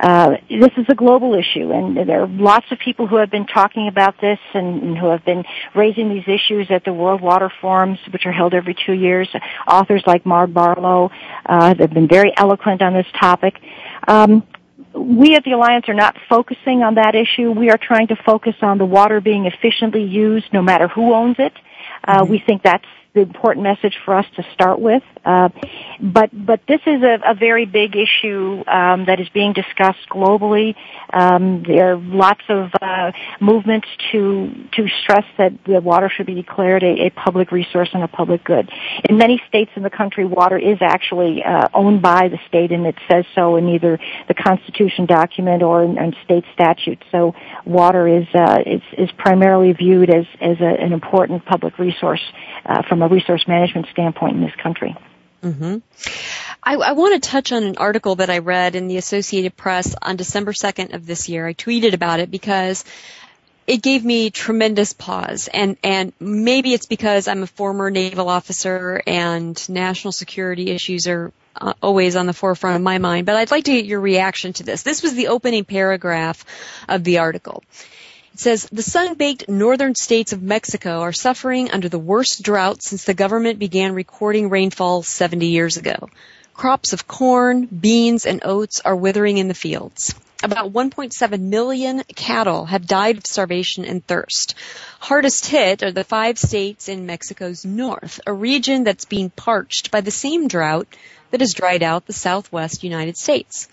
[0.00, 3.46] uh, this is a global issue, and there are lots of people who have been
[3.46, 5.44] talking about this and, and, who have been
[5.74, 9.28] raising these issues at the World Water Forums, which are held every two years.
[9.66, 11.10] Authors like Mark Barlow
[11.46, 13.54] uh, have been very eloquent on this topic.
[14.06, 14.42] Um,
[14.94, 17.50] we at the Alliance are not focusing on that issue.
[17.50, 21.36] We are trying to focus on the water being efficiently used no matter who owns
[21.38, 21.52] it.
[22.04, 22.30] Uh, mm-hmm.
[22.30, 22.84] We think that's
[23.16, 25.02] the important message for us to start with.
[25.24, 25.48] Uh,
[26.00, 30.76] but but this is a, a very big issue um, that is being discussed globally.
[31.12, 36.34] Um, there are lots of uh, movements to to stress that the water should be
[36.34, 38.70] declared a, a, public resource and a public good.
[39.08, 42.86] In many states in the country, water is actually uh, owned by the state, and
[42.86, 43.98] it says so in either
[44.28, 47.02] the Constitution document or in, in state statutes.
[47.10, 52.22] So water is uh, is, is primarily viewed as as a, an important public resource
[52.66, 54.96] uh, from a resource management standpoint in this country.
[55.42, 55.78] Mm-hmm.
[56.62, 59.94] I, I, want to touch on an article that I read in the Associated Press
[60.00, 61.46] on December 2nd of this year.
[61.46, 62.84] I tweeted about it because
[63.66, 69.02] it gave me tremendous pause and and maybe it's because I'm a former naval officer
[69.06, 73.50] and national security issues are uh, always on the forefront of my mind but I'd
[73.50, 74.82] like to get your reaction to this.
[74.82, 76.44] This was the opening paragraph
[76.88, 77.64] of the article.
[78.36, 83.04] It says the sun-baked northern states of Mexico are suffering under the worst drought since
[83.04, 86.10] the government began recording rainfall 70 years ago.
[86.52, 90.14] Crops of corn, beans, and oats are withering in the fields.
[90.42, 94.54] About 1.7 million cattle have died of starvation and thirst.
[95.00, 100.02] Hardest hit are the five states in Mexico's north, a region that's being parched by
[100.02, 100.86] the same drought
[101.30, 103.66] that has dried out the southwest United States.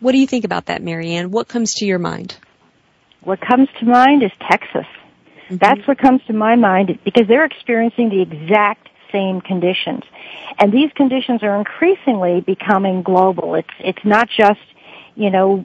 [0.00, 1.30] What do you think about that, Mary Ann?
[1.30, 2.34] What comes to your mind?
[3.26, 4.86] What comes to mind is Texas.
[4.86, 5.56] Mm-hmm.
[5.56, 10.04] That's what comes to my mind because they're experiencing the exact same conditions.
[10.60, 13.56] And these conditions are increasingly becoming global.
[13.56, 14.60] It's, it's not just,
[15.16, 15.64] you know,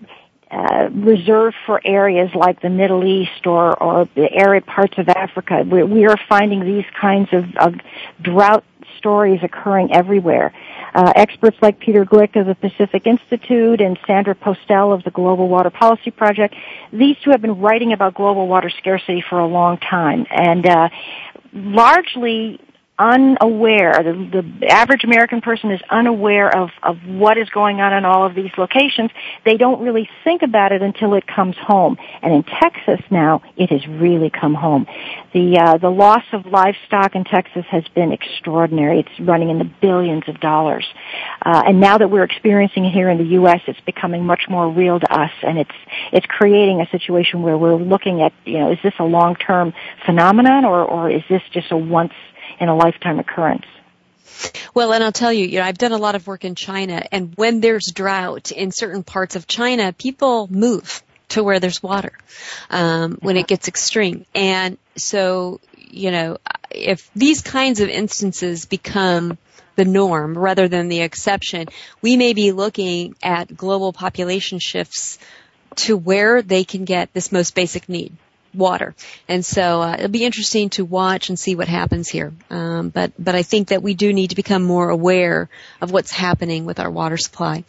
[0.52, 5.64] uh, reserved for areas like the Middle East or, or the arid parts of Africa.
[5.66, 7.76] We, we are finding these kinds of, of
[8.22, 8.66] drought
[8.98, 10.54] stories occurring everywhere.
[10.94, 15.48] Uh, experts like Peter Gleick of the Pacific Institute and Sandra Postel of the Global
[15.48, 16.54] Water Policy Project,
[16.92, 20.26] these two have been writing about global water scarcity for a long time.
[20.30, 20.90] And uh,
[21.54, 22.60] largely
[23.02, 28.06] unaware, the, the average American person is unaware of, of what is going on in
[28.06, 29.10] all of these locations.
[29.44, 31.98] They don't really think about it until it comes home.
[32.22, 34.86] And in Texas now, it has really come home.
[35.34, 39.00] The, uh, the loss of livestock in Texas has been extraordinary.
[39.00, 40.86] It's running in the billions of dollars.
[41.44, 44.70] Uh, and now that we're experiencing it here in the U.S., it's becoming much more
[44.70, 45.72] real to us and it's,
[46.14, 49.74] it's creating a situation where we're looking at, you know, is this a long-term
[50.06, 52.14] phenomenon or, or is this just a once
[52.62, 53.66] in a lifetime occurrence.
[54.74, 57.04] Well, and I'll tell you, you know, I've done a lot of work in China,
[57.12, 62.14] and when there's drought in certain parts of China, people move to where there's water
[62.70, 64.26] um, when it gets extreme.
[64.36, 66.38] And so, you know,
[66.70, 69.38] if these kinds of instances become
[69.76, 71.68] the norm rather than the exception,
[72.02, 75.18] we may be looking at global population shifts
[75.76, 78.16] to where they can get this most basic need
[78.54, 78.96] water.
[79.28, 82.34] And so uh, it'll be interesting to watch and see what happens here.
[82.50, 85.50] Um, but but I think that we do need to become more aware
[85.80, 87.64] of what's happening with our water supply.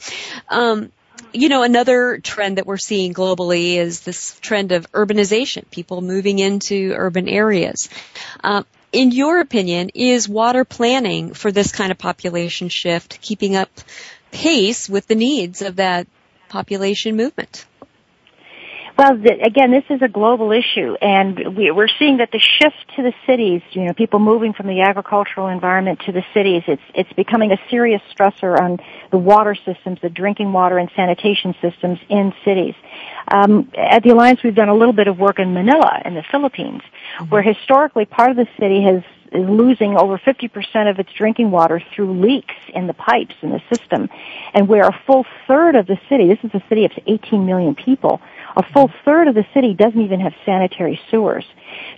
[0.49, 0.93] Um,
[1.33, 6.39] you know, another trend that we're seeing globally is this trend of urbanization, people moving
[6.39, 7.89] into urban areas.
[8.43, 13.71] Um, in your opinion, is water planning for this kind of population shift keeping up
[14.31, 16.07] pace with the needs of that
[16.49, 17.65] population movement?
[18.99, 22.77] Well, the, again, this is a global issue, and we, we're seeing that the shift
[22.97, 26.83] to the cities, you know, people moving from the agricultural environment to the cities, it's
[26.95, 28.79] it's becoming a serious stressor on
[29.11, 32.75] the water systems, the drinking water and sanitation systems in cities.
[33.29, 36.25] Um, at the Alliance, we've done a little bit of work in Manila, in the
[36.31, 37.25] Philippines, mm-hmm.
[37.31, 41.83] where historically part of the city has is losing over 50% of its drinking water
[41.95, 44.09] through leaks in the pipes in the system,
[44.55, 47.75] and where a full third of the city, this is a city of 18 million
[47.75, 48.21] people,
[48.57, 51.45] a full third of the city doesn't even have sanitary sewers.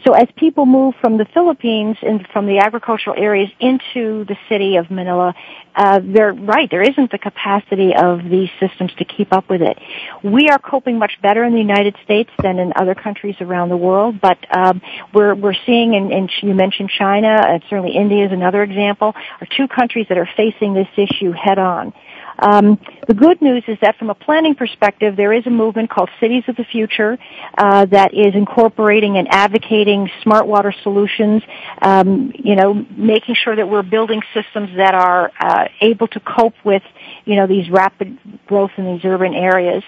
[0.04, 4.76] So as people move from the Philippines and from the agricultural areas into the city
[4.76, 5.34] of Manila,
[5.74, 6.70] uh, they're right.
[6.70, 9.78] There isn't the capacity of these systems to keep up with it.
[10.22, 13.76] We are coping much better in the United States than in other countries around the
[13.76, 14.80] world, but um,
[15.12, 19.66] we're we're seeing, and you mentioned China, and certainly India is another example, are two
[19.66, 21.92] countries that are facing this issue head on.
[22.38, 26.10] Um, the good news is that from a planning perspective, there is a movement called
[26.20, 27.18] Cities of the Future
[27.56, 31.42] uh, that is incorporating and advocating smart water solutions.
[31.80, 36.54] Um, you know, making sure that we're building systems that are uh, able to cope
[36.64, 36.82] with
[37.24, 39.82] you know these rapid growth in these urban areas.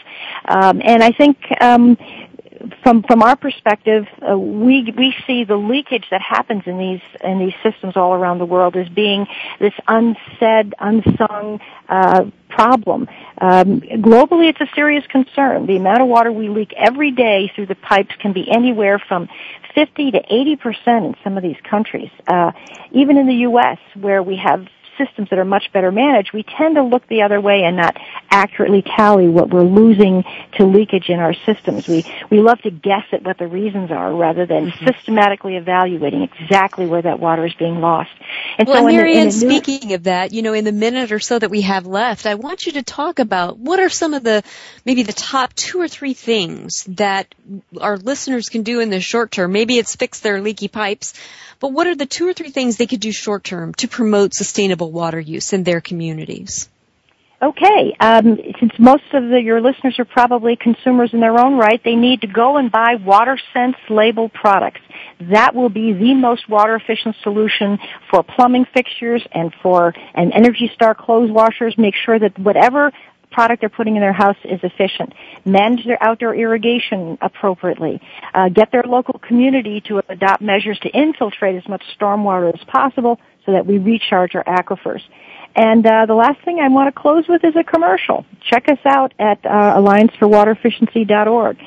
[0.45, 1.97] Um, and I think um,
[2.83, 7.39] from from our perspective, uh, we we see the leakage that happens in these in
[7.39, 9.27] these systems all around the world as being
[9.59, 13.09] this unsaid, unsung uh, problem.
[13.41, 15.67] Um, globally, it's a serious concern.
[15.67, 19.29] The amount of water we leak every day through the pipes can be anywhere from
[19.75, 22.11] 50 to 80 percent in some of these countries.
[22.27, 22.53] Uh,
[22.93, 24.67] even in the U.S., where we have
[24.99, 27.97] systems that are much better managed, we tend to look the other way and not
[28.31, 30.25] accurately tally what we're losing
[30.57, 31.89] to leakage in our systems.
[31.89, 34.87] We we love to guess at what the reasons are rather than mm-hmm.
[34.87, 38.11] systematically evaluating exactly where that water is being lost.
[38.59, 41.39] And well, so Mary Ann, speaking of that, you know, in the minute or so
[41.39, 44.43] that we have left, I want you to talk about what are some of the
[44.85, 47.35] maybe the top two or three things that
[47.81, 49.53] our listeners can do in the short term.
[49.53, 51.15] Maybe it's fix their leaky pipes.
[51.61, 54.35] But what are the two or three things they could do short term to promote
[54.35, 56.69] sustainable water use in their communities?
[57.41, 61.83] Okay, um, since most of the, your listeners are probably consumers in their own right,
[61.85, 64.81] they need to go and buy WaterSense labeled products.
[65.21, 67.79] That will be the most water efficient solution
[68.11, 71.77] for plumbing fixtures and for an Energy Star clothes washers.
[71.77, 72.91] Make sure that whatever
[73.31, 75.13] product they're putting in their house is efficient.
[75.45, 78.01] Manage their outdoor irrigation appropriately.
[78.35, 83.21] Uh, get their local community to adopt measures to infiltrate as much stormwater as possible
[83.45, 85.03] so that we recharge our aquifers.
[85.55, 88.27] And uh, the last thing I want to close with is a commercial.
[88.51, 91.59] Check us out at uh, allianceforwaterefficiency.org.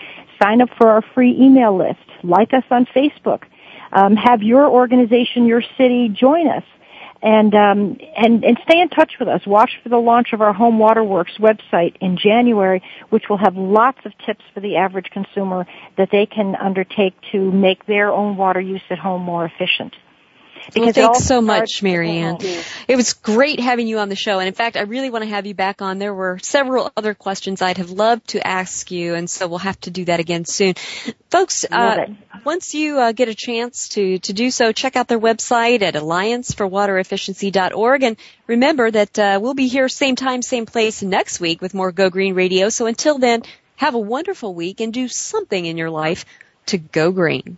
[0.42, 2.00] Sign up for our free email list.
[2.24, 3.44] Like us on Facebook.
[3.92, 6.64] Um, have your organization, your city join us
[7.22, 9.42] and um, and and stay in touch with us.
[9.46, 14.00] Watch for the launch of our Home Waterworks website in January, which will have lots
[14.06, 15.66] of tips for the average consumer
[15.98, 19.94] that they can undertake to make their own water use at home more efficient.
[20.74, 22.38] Because well, thanks so much, Mary Ann.
[22.88, 24.40] It was great having you on the show.
[24.40, 26.00] And in fact, I really want to have you back on.
[26.00, 29.16] There were several other questions I'd have loved to ask you.
[29.16, 30.76] And so we'll have to do that again soon.
[31.30, 32.06] Folks, uh,
[32.44, 35.96] once you uh, get a chance to, to do so, check out their website at
[35.96, 38.04] allianceforwaterefficiency.org.
[38.04, 41.92] And remember that uh, we'll be here same time, same place next week with more
[41.92, 42.70] Go Green Radio.
[42.70, 43.44] So until then,
[43.76, 46.26] have a wonderful week and do something in your life
[46.68, 47.58] to go green.